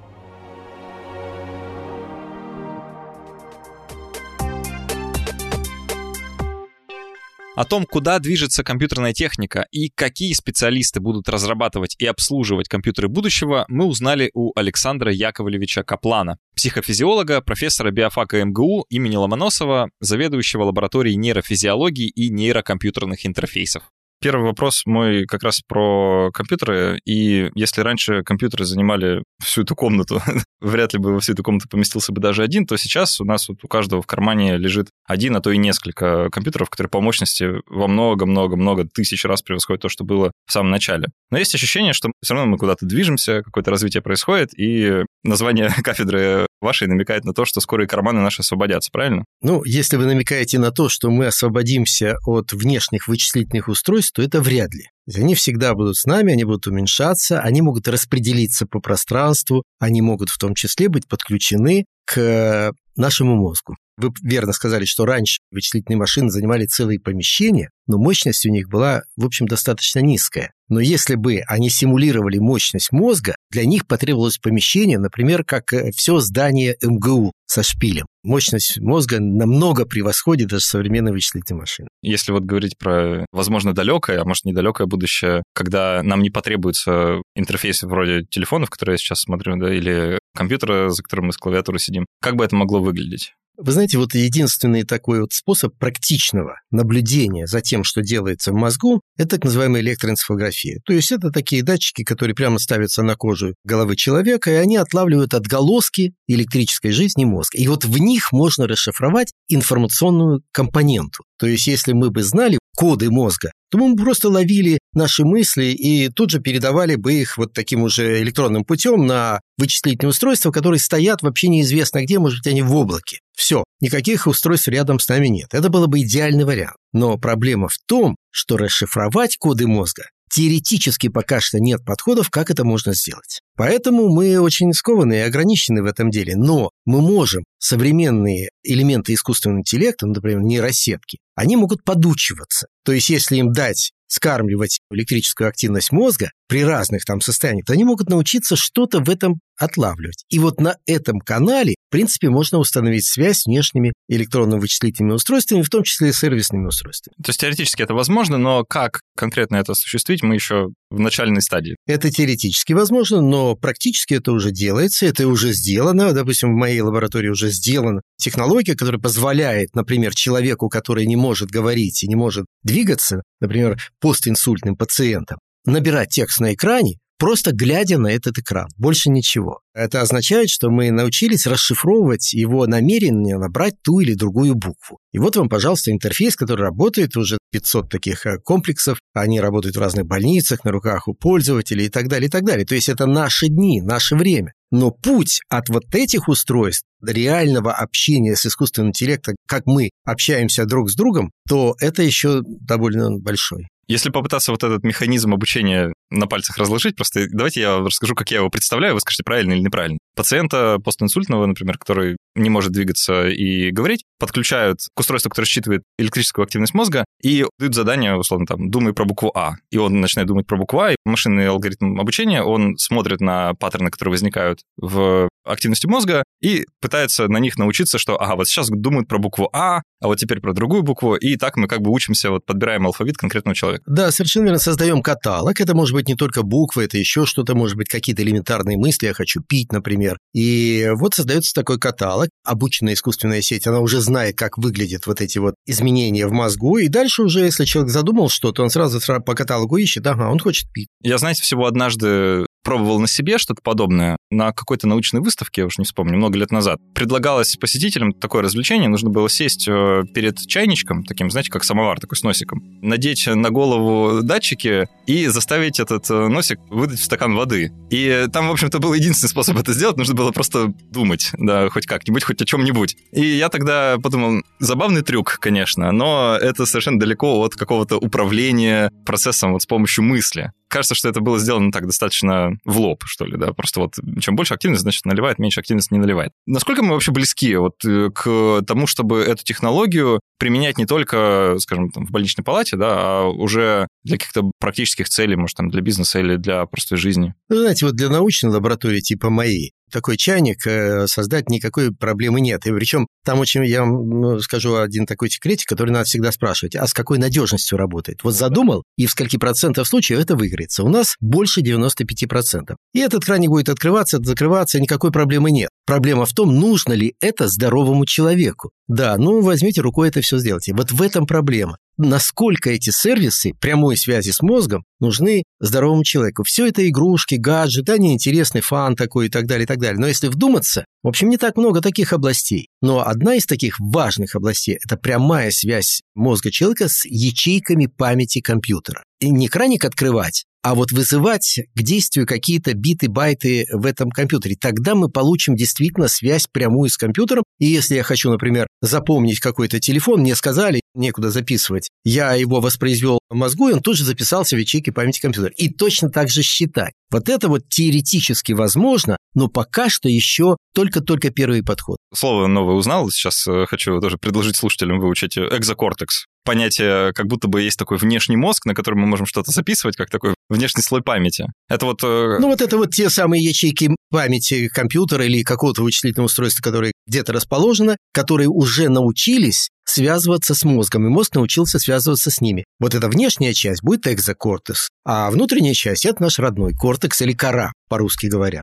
О 7.57 7.65
том, 7.65 7.87
куда 7.87 8.19
движется 8.19 8.63
компьютерная 8.63 9.13
техника 9.13 9.65
и 9.71 9.89
какие 9.89 10.33
специалисты 10.33 10.99
будут 10.99 11.27
разрабатывать 11.27 11.95
и 11.97 12.05
обслуживать 12.05 12.69
компьютеры 12.69 13.07
будущего, 13.07 13.65
мы 13.67 13.85
узнали 13.85 14.29
у 14.35 14.51
Александра 14.55 15.11
Яковлевича 15.11 15.81
Каплана, 15.81 16.37
психофизиолога, 16.55 17.41
профессора 17.41 17.89
биофака 17.89 18.45
МГУ 18.45 18.85
имени 18.91 19.15
Ломоносова, 19.15 19.89
заведующего 19.99 20.65
лабораторией 20.65 21.15
нейрофизиологии 21.15 22.07
и 22.09 22.29
нейрокомпьютерных 22.29 23.25
интерфейсов. 23.25 23.91
Первый 24.27 24.47
вопрос 24.47 24.81
мой 24.85 25.23
как 25.23 25.41
раз 25.43 25.61
про 25.65 26.31
компьютеры. 26.33 26.99
И 27.05 27.49
если 27.55 27.79
раньше 27.79 28.23
компьютеры 28.23 28.65
занимали 28.65 29.23
всю 29.41 29.61
эту 29.61 29.73
комнату, 29.73 30.21
вряд 30.59 30.91
ли 30.91 30.99
бы 30.99 31.13
во 31.13 31.21
всю 31.21 31.31
эту 31.31 31.43
комнату 31.43 31.69
поместился 31.69 32.11
бы 32.11 32.19
даже 32.19 32.43
один, 32.43 32.65
то 32.65 32.75
сейчас 32.75 33.21
у 33.21 33.23
нас 33.23 33.47
вот 33.47 33.59
у 33.63 33.69
каждого 33.69 34.01
в 34.01 34.05
кармане 34.05 34.57
лежит 34.57 34.89
один, 35.05 35.37
а 35.37 35.39
то 35.39 35.49
и 35.49 35.57
несколько 35.57 36.29
компьютеров, 36.29 36.69
которые 36.69 36.89
по 36.89 36.99
мощности 36.99 37.61
во 37.67 37.87
много-много-много 37.87 38.85
тысяч 38.93 39.23
раз 39.23 39.41
превосходят 39.41 39.83
то, 39.83 39.87
что 39.87 40.03
было 40.03 40.33
в 40.45 40.51
самом 40.51 40.71
начале. 40.71 41.07
Но 41.31 41.37
есть 41.37 41.55
ощущение, 41.55 41.93
что 41.93 42.11
все 42.21 42.33
равно 42.33 42.51
мы 42.51 42.57
куда-то 42.57 42.85
движемся, 42.85 43.43
какое-то 43.43 43.71
развитие 43.71 44.03
происходит, 44.03 44.49
и 44.59 45.05
название 45.23 45.69
кафедры 45.83 46.47
вашей 46.59 46.87
намекает 46.87 47.23
на 47.23 47.33
то, 47.33 47.45
что 47.45 47.61
скоро 47.61 47.85
карманы 47.85 48.21
наши 48.21 48.41
освободятся, 48.41 48.89
правильно? 48.91 49.23
Ну, 49.41 49.63
если 49.63 49.95
вы 49.95 50.05
намекаете 50.05 50.59
на 50.59 50.71
то, 50.71 50.89
что 50.89 51.09
мы 51.09 51.27
освободимся 51.27 52.17
от 52.25 52.51
внешних 52.51 53.07
вычислительных 53.07 53.67
устройств, 53.67 54.16
то 54.17 54.23
это 54.23 54.41
вряд 54.41 54.73
ли. 54.73 54.89
Они 55.13 55.35
всегда 55.35 55.75
будут 55.75 55.95
с 55.95 56.05
нами, 56.05 56.33
они 56.33 56.43
будут 56.43 56.65
уменьшаться, 56.65 57.39
они 57.39 57.61
могут 57.61 57.87
распределиться 57.87 58.65
по 58.65 58.79
пространству, 58.79 59.61
они 59.77 60.01
могут 60.01 60.29
в 60.29 60.39
том 60.39 60.55
числе 60.55 60.89
быть 60.89 61.07
подключены 61.07 61.85
к 62.03 62.73
нашему 62.95 63.35
мозгу. 63.35 63.75
Вы 63.97 64.11
верно 64.21 64.53
сказали, 64.53 64.85
что 64.85 65.05
раньше 65.05 65.39
вычислительные 65.51 65.97
машины 65.97 66.29
занимали 66.29 66.65
целые 66.65 66.99
помещения, 66.99 67.71
но 67.87 67.97
мощность 67.97 68.45
у 68.45 68.49
них 68.49 68.69
была, 68.69 69.01
в 69.15 69.25
общем, 69.25 69.47
достаточно 69.47 69.99
низкая. 69.99 70.51
Но 70.69 70.79
если 70.79 71.15
бы 71.15 71.41
они 71.47 71.69
симулировали 71.69 72.37
мощность 72.37 72.91
мозга, 72.91 73.35
для 73.49 73.65
них 73.65 73.87
потребовалось 73.87 74.37
помещение, 74.37 74.99
например, 74.99 75.43
как 75.45 75.73
э, 75.73 75.91
все 75.95 76.19
здание 76.19 76.75
МГУ 76.81 77.31
со 77.45 77.63
шпилем. 77.63 78.05
Мощность 78.23 78.77
мозга 78.79 79.19
намного 79.19 79.85
превосходит 79.85 80.49
даже 80.49 80.65
современные 80.65 81.13
вычислительные 81.13 81.61
машины. 81.61 81.87
Если 82.01 82.31
вот 82.33 82.43
говорить 82.43 82.77
про, 82.77 83.25
возможно, 83.31 83.73
далекое, 83.73 84.21
а 84.21 84.25
может, 84.25 84.45
недалекое 84.45 84.85
будущее, 84.85 85.41
когда 85.55 86.03
нам 86.03 86.21
не 86.21 86.29
потребуются 86.29 87.21
интерфейсы 87.35 87.87
вроде 87.87 88.25
телефонов, 88.29 88.69
которые 88.69 88.95
я 88.95 88.97
сейчас 88.97 89.21
смотрю, 89.21 89.55
да, 89.57 89.73
или 89.73 90.19
компьютера, 90.35 90.89
за 90.89 91.01
которым 91.01 91.27
мы 91.27 91.33
с 91.33 91.37
клавиатурой 91.37 91.79
сидим, 91.79 92.05
как 92.21 92.35
бы 92.35 92.43
это 92.43 92.55
могло 92.55 92.81
выглядеть? 92.81 93.33
Вы 93.57 93.71
знаете, 93.71 93.97
вот 93.97 94.13
единственный 94.13 94.83
такой 94.83 95.21
вот 95.21 95.33
способ 95.33 95.75
практичного 95.77 96.59
наблюдения 96.69 97.47
за 97.47 97.61
тем, 97.61 97.83
что 97.83 98.01
делается 98.01 98.51
в 98.51 98.55
мозгу, 98.55 99.01
это 99.17 99.29
так 99.29 99.45
называемая 99.45 99.81
электроэнцефалография. 99.81 100.79
То 100.85 100.93
есть 100.93 101.11
это 101.11 101.31
такие 101.31 101.63
датчики, 101.63 102.03
которые 102.03 102.35
прямо 102.35 102.59
ставятся 102.59 103.01
на 103.01 103.15
кожу 103.15 103.55
головы 103.63 103.95
человека, 103.95 104.51
и 104.51 104.55
они 104.55 104.77
отлавливают 104.77 105.33
отголоски 105.33 106.13
электрической 106.27 106.91
жизни 106.91 107.25
мозга. 107.25 107.57
И 107.57 107.67
вот 107.67 107.83
в 107.83 107.97
них 107.97 108.31
можно 108.31 108.67
расшифровать 108.67 109.31
информационную 109.47 110.43
компоненту. 110.51 111.23
То 111.37 111.47
есть 111.47 111.67
если 111.67 111.93
мы 111.93 112.09
бы 112.09 112.23
знали 112.23 112.59
коды 112.75 113.09
мозга, 113.09 113.51
то 113.71 113.77
мы 113.77 113.93
бы 113.93 114.03
просто 114.03 114.29
ловили 114.29 114.79
наши 114.93 115.23
мысли 115.25 115.65
и 115.65 116.09
тут 116.09 116.29
же 116.29 116.39
передавали 116.39 116.95
бы 116.95 117.13
их 117.13 117.37
вот 117.37 117.53
таким 117.53 117.81
уже 117.81 118.21
электронным 118.21 118.63
путем 118.63 119.05
на 119.05 119.39
вычислительные 119.57 120.11
устройства, 120.11 120.51
которые 120.51 120.79
стоят 120.79 121.21
вообще 121.21 121.47
неизвестно 121.47 122.03
где, 122.03 122.19
может 122.19 122.39
быть, 122.39 122.47
они 122.47 122.61
в 122.61 122.73
облаке. 122.75 123.19
Все, 123.35 123.63
никаких 123.81 124.27
устройств 124.27 124.67
рядом 124.67 124.99
с 124.99 125.09
нами 125.09 125.27
нет. 125.27 125.53
Это 125.53 125.69
было 125.69 125.87
бы 125.87 126.01
идеальный 126.01 126.45
вариант. 126.45 126.77
Но 126.93 127.17
проблема 127.17 127.67
в 127.67 127.77
том, 127.87 128.15
что 128.31 128.57
расшифровать 128.57 129.37
коды 129.37 129.67
мозга 129.67 130.03
теоретически 130.29 131.07
пока 131.07 131.39
что 131.39 131.59
нет 131.59 131.83
подходов, 131.85 132.29
как 132.29 132.49
это 132.49 132.63
можно 132.63 132.93
сделать. 132.93 133.41
Поэтому 133.55 134.09
мы 134.09 134.39
очень 134.39 134.73
скованы 134.73 135.13
и 135.15 135.21
ограничены 135.21 135.81
в 135.81 135.85
этом 135.85 136.09
деле. 136.09 136.35
Но 136.35 136.71
мы 136.85 137.01
можем 137.01 137.43
современные 137.59 138.49
элементы 138.63 139.13
искусственного 139.13 139.59
интеллекта, 139.59 140.05
например, 140.05 140.41
нейросетки, 140.41 141.19
они 141.35 141.55
могут 141.55 141.83
подучиваться. 141.83 142.67
То 142.83 142.91
есть, 142.91 143.09
если 143.09 143.37
им 143.37 143.51
дать 143.51 143.91
скармливать 144.07 144.79
электрическую 144.91 145.49
активность 145.49 145.91
мозга 145.91 146.31
при 146.47 146.63
разных 146.63 147.03
там 147.05 147.21
состояниях, 147.21 147.65
то 147.65 147.73
они 147.73 147.83
могут 147.83 148.09
научиться 148.09 148.55
что-то 148.55 148.99
в 148.99 149.09
этом 149.09 149.39
отлавливать. 149.57 150.23
И 150.29 150.39
вот 150.39 150.59
на 150.59 150.77
этом 150.85 151.19
канале, 151.19 151.75
в 151.87 151.91
принципе, 151.91 152.29
можно 152.29 152.57
установить 152.57 153.05
связь 153.05 153.41
с 153.41 153.45
внешними 153.45 153.93
электронно-вычислительными 154.09 155.13
устройствами, 155.13 155.61
в 155.61 155.69
том 155.69 155.83
числе 155.83 156.09
и 156.09 156.13
сервисными 156.13 156.67
устройствами. 156.67 157.15
То 157.23 157.29
есть 157.29 157.39
теоретически 157.39 157.81
это 157.81 157.93
возможно, 157.93 158.37
но 158.37 158.63
как 158.63 159.01
конкретно 159.15 159.57
это 159.57 159.71
осуществить, 159.71 160.23
мы 160.23 160.35
еще 160.35 160.69
в 160.89 160.99
начальной 160.99 161.41
стадии. 161.41 161.75
Это 161.85 162.09
теоретически 162.11 162.73
возможно, 162.73 163.21
но 163.21 163.55
практически 163.55 164.15
это 164.15 164.31
уже 164.31 164.51
делается, 164.51 165.05
это 165.05 165.27
уже 165.27 165.51
сделано. 165.53 166.13
Допустим, 166.13 166.53
в 166.53 166.57
моей 166.57 166.81
лаборатории 166.81 167.29
уже 167.29 167.49
сделана 167.49 168.01
технология, 168.17 168.75
которая 168.75 169.01
позволяет, 169.01 169.75
например, 169.75 170.13
человеку, 170.13 170.69
который 170.69 171.05
не 171.05 171.15
может 171.15 171.49
говорить 171.49 172.03
и 172.03 172.07
не 172.07 172.15
может 172.15 172.45
двигаться, 172.63 173.23
например, 173.41 173.77
постинсультным 173.99 174.75
пациентам, 174.75 175.39
набирать 175.65 176.09
текст 176.09 176.39
на 176.39 176.53
экране, 176.53 176.97
просто 177.17 177.51
глядя 177.51 177.97
на 177.97 178.07
этот 178.07 178.37
экран. 178.37 178.67
Больше 178.77 179.09
ничего. 179.09 179.61
Это 179.73 180.01
означает, 180.01 180.49
что 180.49 180.69
мы 180.69 180.91
научились 180.91 181.45
расшифровывать 181.45 182.33
его 182.33 182.65
намерение 182.67 183.37
набрать 183.37 183.75
ту 183.83 183.99
или 183.99 184.13
другую 184.13 184.55
букву. 184.55 184.99
И 185.11 185.19
вот 185.19 185.35
вам, 185.35 185.49
пожалуйста, 185.49 185.91
интерфейс, 185.91 186.35
который 186.35 186.61
работает 186.61 187.15
уже 187.15 187.37
500 187.51 187.89
таких 187.89 188.25
э, 188.25 188.37
комплексов. 188.43 188.99
Они 189.13 189.39
работают 189.39 189.75
в 189.75 189.79
разных 189.79 190.05
больницах, 190.05 190.63
на 190.63 190.71
руках 190.71 191.07
у 191.07 191.13
пользователей 191.13 191.85
и 191.85 191.89
так 191.89 192.07
далее, 192.07 192.27
и 192.27 192.31
так 192.31 192.43
далее. 192.43 192.65
То 192.65 192.75
есть 192.75 192.89
это 192.89 193.05
наши 193.05 193.47
дни, 193.47 193.81
наше 193.81 194.15
время. 194.15 194.53
Но 194.71 194.91
путь 194.91 195.39
от 195.49 195.69
вот 195.69 195.83
этих 195.95 196.27
устройств 196.27 196.83
реального 197.01 197.73
общения 197.73 198.35
с 198.35 198.45
искусственным 198.45 198.89
интеллектом, 198.89 199.35
как 199.47 199.65
мы 199.65 199.91
общаемся 200.03 200.65
друг 200.65 200.89
с 200.89 200.95
другом, 200.95 201.31
то 201.47 201.75
это 201.79 202.03
еще 202.03 202.41
довольно 202.43 203.17
большой. 203.17 203.67
Если 203.87 204.09
попытаться 204.09 204.51
вот 204.51 204.63
этот 204.63 204.83
механизм 204.83 205.33
обучения 205.33 205.93
на 206.09 206.27
пальцах 206.27 206.57
разложить, 206.57 206.95
просто 206.95 207.27
давайте 207.31 207.61
я 207.61 207.77
расскажу, 207.79 208.15
как 208.15 208.31
я 208.31 208.37
его 208.37 208.49
представляю, 208.49 208.93
вы 208.93 208.99
скажете, 208.99 209.23
правильно 209.23 209.53
или 209.53 209.61
неправильно. 209.61 209.97
Пациента 210.15 210.77
постинсультного, 210.83 211.45
например, 211.45 211.77
который 211.77 212.17
не 212.35 212.49
может 212.49 212.71
двигаться 212.71 213.27
и 213.27 213.71
говорить, 213.71 214.03
подключают 214.19 214.79
к 214.93 214.99
устройству, 214.99 215.29
которое 215.29 215.47
считывает 215.47 215.83
электрическую 215.97 216.43
активность 216.43 216.73
мозга, 216.73 217.05
и 217.21 217.45
дают 217.59 217.75
задание, 217.75 218.15
условно, 218.15 218.45
там, 218.45 218.69
думай 218.69 218.93
про 218.93 219.05
букву 219.05 219.31
А. 219.35 219.53
И 219.71 219.77
он 219.77 220.01
начинает 220.01 220.27
думать 220.27 220.47
про 220.47 220.57
букву 220.57 220.79
А, 220.81 220.91
и 220.91 220.95
машинный 221.05 221.47
алгоритм 221.47 221.99
обучения, 221.99 222.43
он 222.43 222.77
смотрит 222.77 223.21
на 223.21 223.53
паттерны, 223.53 223.89
которые 223.89 224.13
возникают 224.13 224.61
в 224.77 225.29
активности 225.45 225.87
мозга, 225.87 226.23
и 226.41 226.65
пытается 226.81 227.27
на 227.27 227.37
них 227.37 227.57
научиться, 227.57 227.97
что, 227.97 228.21
ага, 228.21 228.35
вот 228.35 228.47
сейчас 228.47 228.69
думают 228.69 229.07
про 229.07 229.17
букву 229.17 229.49
А, 229.53 229.81
а 230.01 230.07
вот 230.07 230.17
теперь 230.17 230.41
про 230.41 230.53
другую 230.53 230.83
букву, 230.83 231.15
и 231.15 231.37
так 231.37 231.57
мы 231.57 231.67
как 231.67 231.81
бы 231.81 231.91
учимся, 231.91 232.29
вот 232.29 232.45
подбираем 232.45 232.85
алфавит 232.85 233.17
конкретного 233.17 233.55
человека. 233.55 233.76
Да, 233.85 234.11
совершенно 234.11 234.45
верно, 234.45 234.59
создаем 234.59 235.01
каталог, 235.01 235.59
это 235.59 235.75
может 235.75 235.93
быть 235.93 236.07
не 236.07 236.15
только 236.15 236.43
буквы, 236.43 236.85
это 236.85 236.97
еще 236.97 237.25
что-то, 237.25 237.55
может 237.55 237.77
быть, 237.77 237.89
какие-то 237.89 238.23
элементарные 238.23 238.77
мысли, 238.77 239.07
я 239.07 239.13
хочу 239.13 239.41
пить, 239.41 239.71
например. 239.71 240.17
И 240.33 240.89
вот 240.95 241.13
создается 241.13 241.53
такой 241.53 241.79
каталог, 241.79 242.29
обученная 242.43 242.93
искусственная 242.93 243.41
сеть, 243.41 243.67
она 243.67 243.79
уже 243.79 244.01
знает, 244.01 244.35
как 244.35 244.57
выглядят 244.57 245.05
вот 245.05 245.21
эти 245.21 245.37
вот 245.37 245.55
изменения 245.65 246.27
в 246.27 246.31
мозгу, 246.31 246.77
и 246.77 246.87
дальше 246.87 247.23
уже, 247.23 247.41
если 247.41 247.65
человек 247.65 247.91
задумал 247.91 248.29
что-то, 248.29 248.63
он 248.63 248.69
сразу 248.69 248.99
по 249.21 249.35
каталогу 249.35 249.77
ищет, 249.77 250.05
ага, 250.07 250.29
он 250.29 250.39
хочет 250.39 250.71
пить. 250.71 250.87
Я, 251.01 251.17
знаете, 251.17 251.43
всего 251.43 251.65
однажды 251.65 252.46
пробовал 252.67 252.99
на 252.99 253.07
себе 253.07 253.37
что-то 253.37 253.61
подобное 253.61 254.17
на 254.29 254.51
какой-то 254.51 254.89
научной 254.89 255.21
выставке, 255.21 255.61
я 255.61 255.67
уж 255.67 255.77
не 255.77 255.85
вспомню, 255.85 256.17
много 256.17 256.37
лет 256.37 256.51
назад. 256.51 256.81
Предлагалось 256.93 257.55
посетителям 257.55 258.11
такое 258.11 258.41
развлечение, 258.41 258.89
нужно 258.89 259.09
было 259.09 259.29
сесть 259.29 259.69
э, 259.69 260.03
перед 260.13 260.37
чайничком, 260.37 261.05
таким, 261.05 261.31
знаете, 261.31 261.49
как 261.49 261.63
самовар 261.63 261.97
такой 261.97 262.17
с 262.17 262.23
носиком, 262.23 262.61
надеть 262.81 263.25
на 263.25 263.51
голову 263.51 264.21
датчики 264.21 264.85
и 265.05 265.27
заставить 265.27 265.79
этот 265.79 266.09
э, 266.09 266.27
носик 266.27 266.59
выдать 266.69 266.99
в 266.99 267.05
стакан 267.05 267.35
воды. 267.35 267.71
И 267.89 268.25
там, 268.33 268.49
в 268.49 268.51
общем-то, 268.51 268.79
был 268.79 268.93
единственный 268.93 269.29
способ 269.29 269.57
это 269.57 269.71
сделать, 269.71 269.95
нужно 269.95 270.15
было 270.15 270.33
просто 270.33 270.73
думать, 270.91 271.31
да, 271.37 271.69
хоть 271.69 271.85
как-нибудь, 271.85 272.25
хоть 272.25 272.41
о 272.41 272.45
чем-нибудь. 272.45 272.97
И 273.13 273.21
я 273.21 273.47
тогда 273.47 273.95
подумал, 274.03 274.41
забавный 274.59 275.03
трюк, 275.03 275.37
конечно, 275.39 275.93
но 275.93 276.37
это 276.37 276.65
совершенно 276.65 276.99
далеко 276.99 277.41
от 277.45 277.55
какого-то 277.55 277.95
управления 277.95 278.91
процессом 279.05 279.53
вот 279.53 279.61
с 279.61 279.65
помощью 279.65 280.03
мысли 280.03 280.51
кажется, 280.67 280.95
что 280.95 281.09
это 281.09 281.21
было 281.21 281.39
сделано 281.39 281.71
так 281.71 281.85
достаточно 281.85 282.51
в 282.65 282.79
лоб, 282.79 283.03
что 283.05 283.25
ли, 283.25 283.37
да, 283.37 283.53
просто 283.53 283.79
вот 283.79 283.95
чем 284.19 284.35
больше 284.35 284.53
активность, 284.53 284.81
значит, 284.81 285.05
наливает, 285.05 285.39
меньше 285.39 285.59
активность 285.59 285.91
не 285.91 285.99
наливает. 285.99 286.31
Насколько 286.45 286.83
мы 286.83 286.93
вообще 286.93 287.11
близки 287.11 287.55
вот 287.55 287.75
э, 287.85 288.09
к 288.13 288.61
тому, 288.65 288.87
чтобы 288.87 289.21
эту 289.21 289.43
технологию 289.43 290.19
применять 290.37 290.77
не 290.77 290.85
только, 290.85 291.55
скажем, 291.59 291.89
там, 291.91 292.05
в 292.05 292.11
больничной 292.11 292.43
палате, 292.43 292.77
да, 292.77 292.87
а 292.89 293.27
уже 293.27 293.87
для 294.03 294.17
каких-то 294.17 294.51
практических 294.59 295.09
целей, 295.09 295.35
может, 295.35 295.57
там, 295.57 295.69
для 295.69 295.81
бизнеса 295.81 296.19
или 296.19 296.37
для 296.37 296.65
простой 296.65 296.97
жизни? 296.97 297.33
Ну, 297.49 297.57
знаете, 297.57 297.85
вот 297.85 297.95
для 297.95 298.09
научной 298.09 298.49
лаборатории 298.49 298.99
типа 298.99 299.29
моей 299.29 299.73
такой 299.91 300.17
чайник 300.17 300.65
э, 300.67 301.07
создать 301.07 301.49
никакой 301.49 301.93
проблемы 301.93 302.41
нет. 302.41 302.65
И 302.65 302.71
причем 302.71 303.07
там 303.23 303.39
очень, 303.39 303.65
я 303.65 303.81
вам 303.81 304.09
ну, 304.09 304.39
скажу 304.39 304.75
один 304.75 305.05
такой 305.05 305.29
секретик, 305.29 305.67
который 305.67 305.91
надо 305.91 306.05
всегда 306.05 306.31
спрашивать, 306.31 306.75
а 306.75 306.85
с 306.87 306.93
какой 306.93 307.17
надежностью 307.17 307.77
работает? 307.77 308.23
Вот 308.23 308.33
задумал, 308.33 308.83
и 308.97 309.05
в 309.05 309.11
скольки 309.11 309.37
процентов 309.37 309.87
случаев 309.87 310.19
это 310.19 310.35
выиграется. 310.35 310.83
У 310.83 310.89
нас 310.89 311.15
больше 311.19 311.61
95%. 311.61 312.75
И 312.93 312.99
этот 312.99 313.25
краник 313.25 313.49
будет 313.49 313.69
открываться, 313.69 314.19
закрываться, 314.21 314.79
никакой 314.79 315.11
проблемы 315.11 315.51
нет. 315.51 315.69
Проблема 315.85 316.25
в 316.25 316.33
том, 316.33 316.53
нужно 316.59 316.93
ли 316.93 317.15
это 317.21 317.47
здоровому 317.47 318.05
человеку. 318.05 318.71
Да, 318.87 319.17
ну 319.17 319.41
возьмите 319.41 319.81
рукой 319.81 320.09
это 320.09 320.21
все 320.21 320.37
сделайте. 320.37 320.73
Вот 320.73 320.91
в 320.91 321.01
этом 321.01 321.25
проблема 321.25 321.77
насколько 321.97 322.69
эти 322.69 322.91
сервисы 322.91 323.53
прямой 323.59 323.97
связи 323.97 324.31
с 324.31 324.41
мозгом 324.41 324.85
нужны 324.99 325.43
здоровому 325.59 326.03
человеку. 326.03 326.43
Все 326.43 326.67
это 326.67 326.87
игрушки, 326.87 327.35
гаджеты, 327.35 327.93
они 327.93 328.13
интересный 328.13 328.61
фан 328.61 328.95
такой 328.95 329.27
и 329.27 329.29
так 329.29 329.47
далее, 329.47 329.63
и 329.63 329.67
так 329.67 329.79
далее. 329.79 329.99
Но 329.99 330.07
если 330.07 330.27
вдуматься, 330.27 330.85
в 331.03 331.07
общем, 331.07 331.29
не 331.29 331.37
так 331.37 331.57
много 331.57 331.81
таких 331.81 332.13
областей. 332.13 332.69
Но 332.81 333.05
одна 333.05 333.35
из 333.35 333.45
таких 333.45 333.79
важных 333.79 334.35
областей– 334.35 334.77
это 334.85 334.97
прямая 334.97 335.51
связь 335.51 336.01
мозга 336.15 336.51
человека 336.51 336.87
с 336.87 337.05
ячейками 337.05 337.87
памяти 337.87 338.41
компьютера. 338.41 339.03
Не 339.19 339.47
краник 339.47 339.83
открывать, 339.83 340.45
а 340.61 340.75
вот 340.75 340.91
вызывать 340.91 341.59
к 341.73 341.81
действию 341.81 342.27
какие-то 342.27 342.73
биты, 342.73 343.09
байты 343.09 343.65
в 343.71 343.85
этом 343.85 344.09
компьютере. 344.11 344.55
Тогда 344.59 344.95
мы 344.95 345.09
получим 345.09 345.55
действительно 345.55 346.07
связь 346.07 346.47
прямую 346.51 346.89
с 346.89 346.97
компьютером. 346.97 347.43
И 347.57 347.65
если 347.65 347.95
я 347.95 348.03
хочу, 348.03 348.29
например, 348.29 348.67
запомнить 348.81 349.39
какой-то 349.39 349.79
телефон, 349.79 350.21
мне 350.21 350.35
сказали, 350.35 350.81
некуда 350.97 351.29
записывать, 351.29 351.89
я 352.03 352.33
его 352.33 352.59
воспроизвел 352.59 353.19
в 353.29 353.35
мозгу, 353.35 353.69
и 353.69 353.73
он 353.73 353.81
тут 353.81 353.97
же 353.97 354.05
записался 354.05 354.55
в 354.55 354.59
ячейке 354.59 354.91
памяти 354.91 355.21
компьютера. 355.21 355.53
И 355.55 355.69
точно 355.69 356.09
так 356.09 356.29
же 356.29 356.41
считать. 356.41 356.93
Вот 357.09 357.29
это 357.29 357.47
вот 357.47 357.69
теоретически 357.69 358.51
возможно, 358.51 359.17
но 359.33 359.47
пока 359.47 359.89
что 359.89 360.09
еще 360.09 360.57
только-только 360.73 361.29
первый 361.29 361.63
подход. 361.63 361.97
Слово 362.13 362.47
новое 362.47 362.75
узнал, 362.75 363.09
сейчас 363.09 363.47
э, 363.47 363.65
хочу 363.67 363.99
тоже 363.99 364.17
предложить 364.17 364.55
слушателям 364.55 364.99
выучить 364.99 365.37
экзокортекс. 365.37 366.25
Понятие, 366.43 367.13
как 367.13 367.27
будто 367.27 367.47
бы 367.47 367.61
есть 367.61 367.77
такой 367.77 367.97
внешний 367.97 368.37
мозг, 368.37 368.65
на 368.65 368.73
котором 368.73 368.99
мы 368.99 369.07
можем 369.07 369.25
что-то 369.25 369.51
записывать, 369.51 369.95
как 369.95 370.09
такой 370.09 370.33
внешний 370.49 370.81
слой 370.81 371.01
памяти. 371.01 371.45
Это 371.69 371.85
вот... 371.85 372.03
Э, 372.03 372.37
ну 372.39 372.47
вот 372.47 372.61
это 372.61 372.77
вот 372.77 372.93
те 372.93 373.09
самые 373.09 373.43
ячейки 373.43 373.95
памяти 374.09 374.67
компьютера 374.67 375.25
или 375.25 375.43
какого-то 375.43 375.83
вычислительного 375.83 376.27
устройства, 376.27 376.61
которое 376.61 376.91
где-то 377.07 377.33
расположено, 377.33 377.97
которые 378.13 378.49
уже 378.49 378.89
научились 378.89 379.69
связываться 379.87 380.53
с 380.53 380.63
мозгом, 380.63 381.05
и 381.05 381.09
мозг 381.09 381.35
научился 381.35 381.79
связываться 381.79 382.29
с 382.29 382.41
ними. 382.41 382.65
Вот 382.79 382.93
эта 382.93 383.07
внешняя 383.07 383.53
часть 383.53 383.83
будет 383.83 384.07
экзокортекс, 384.07 384.89
а 385.05 385.31
внутренняя 385.31 385.73
часть– 385.73 386.05
это 386.05 386.21
наш 386.21 386.39
родной 386.39 386.73
кортекс 386.73 387.21
или 387.21 387.33
кора, 387.33 387.71
по-русски 387.89 388.27
говоря. 388.27 388.61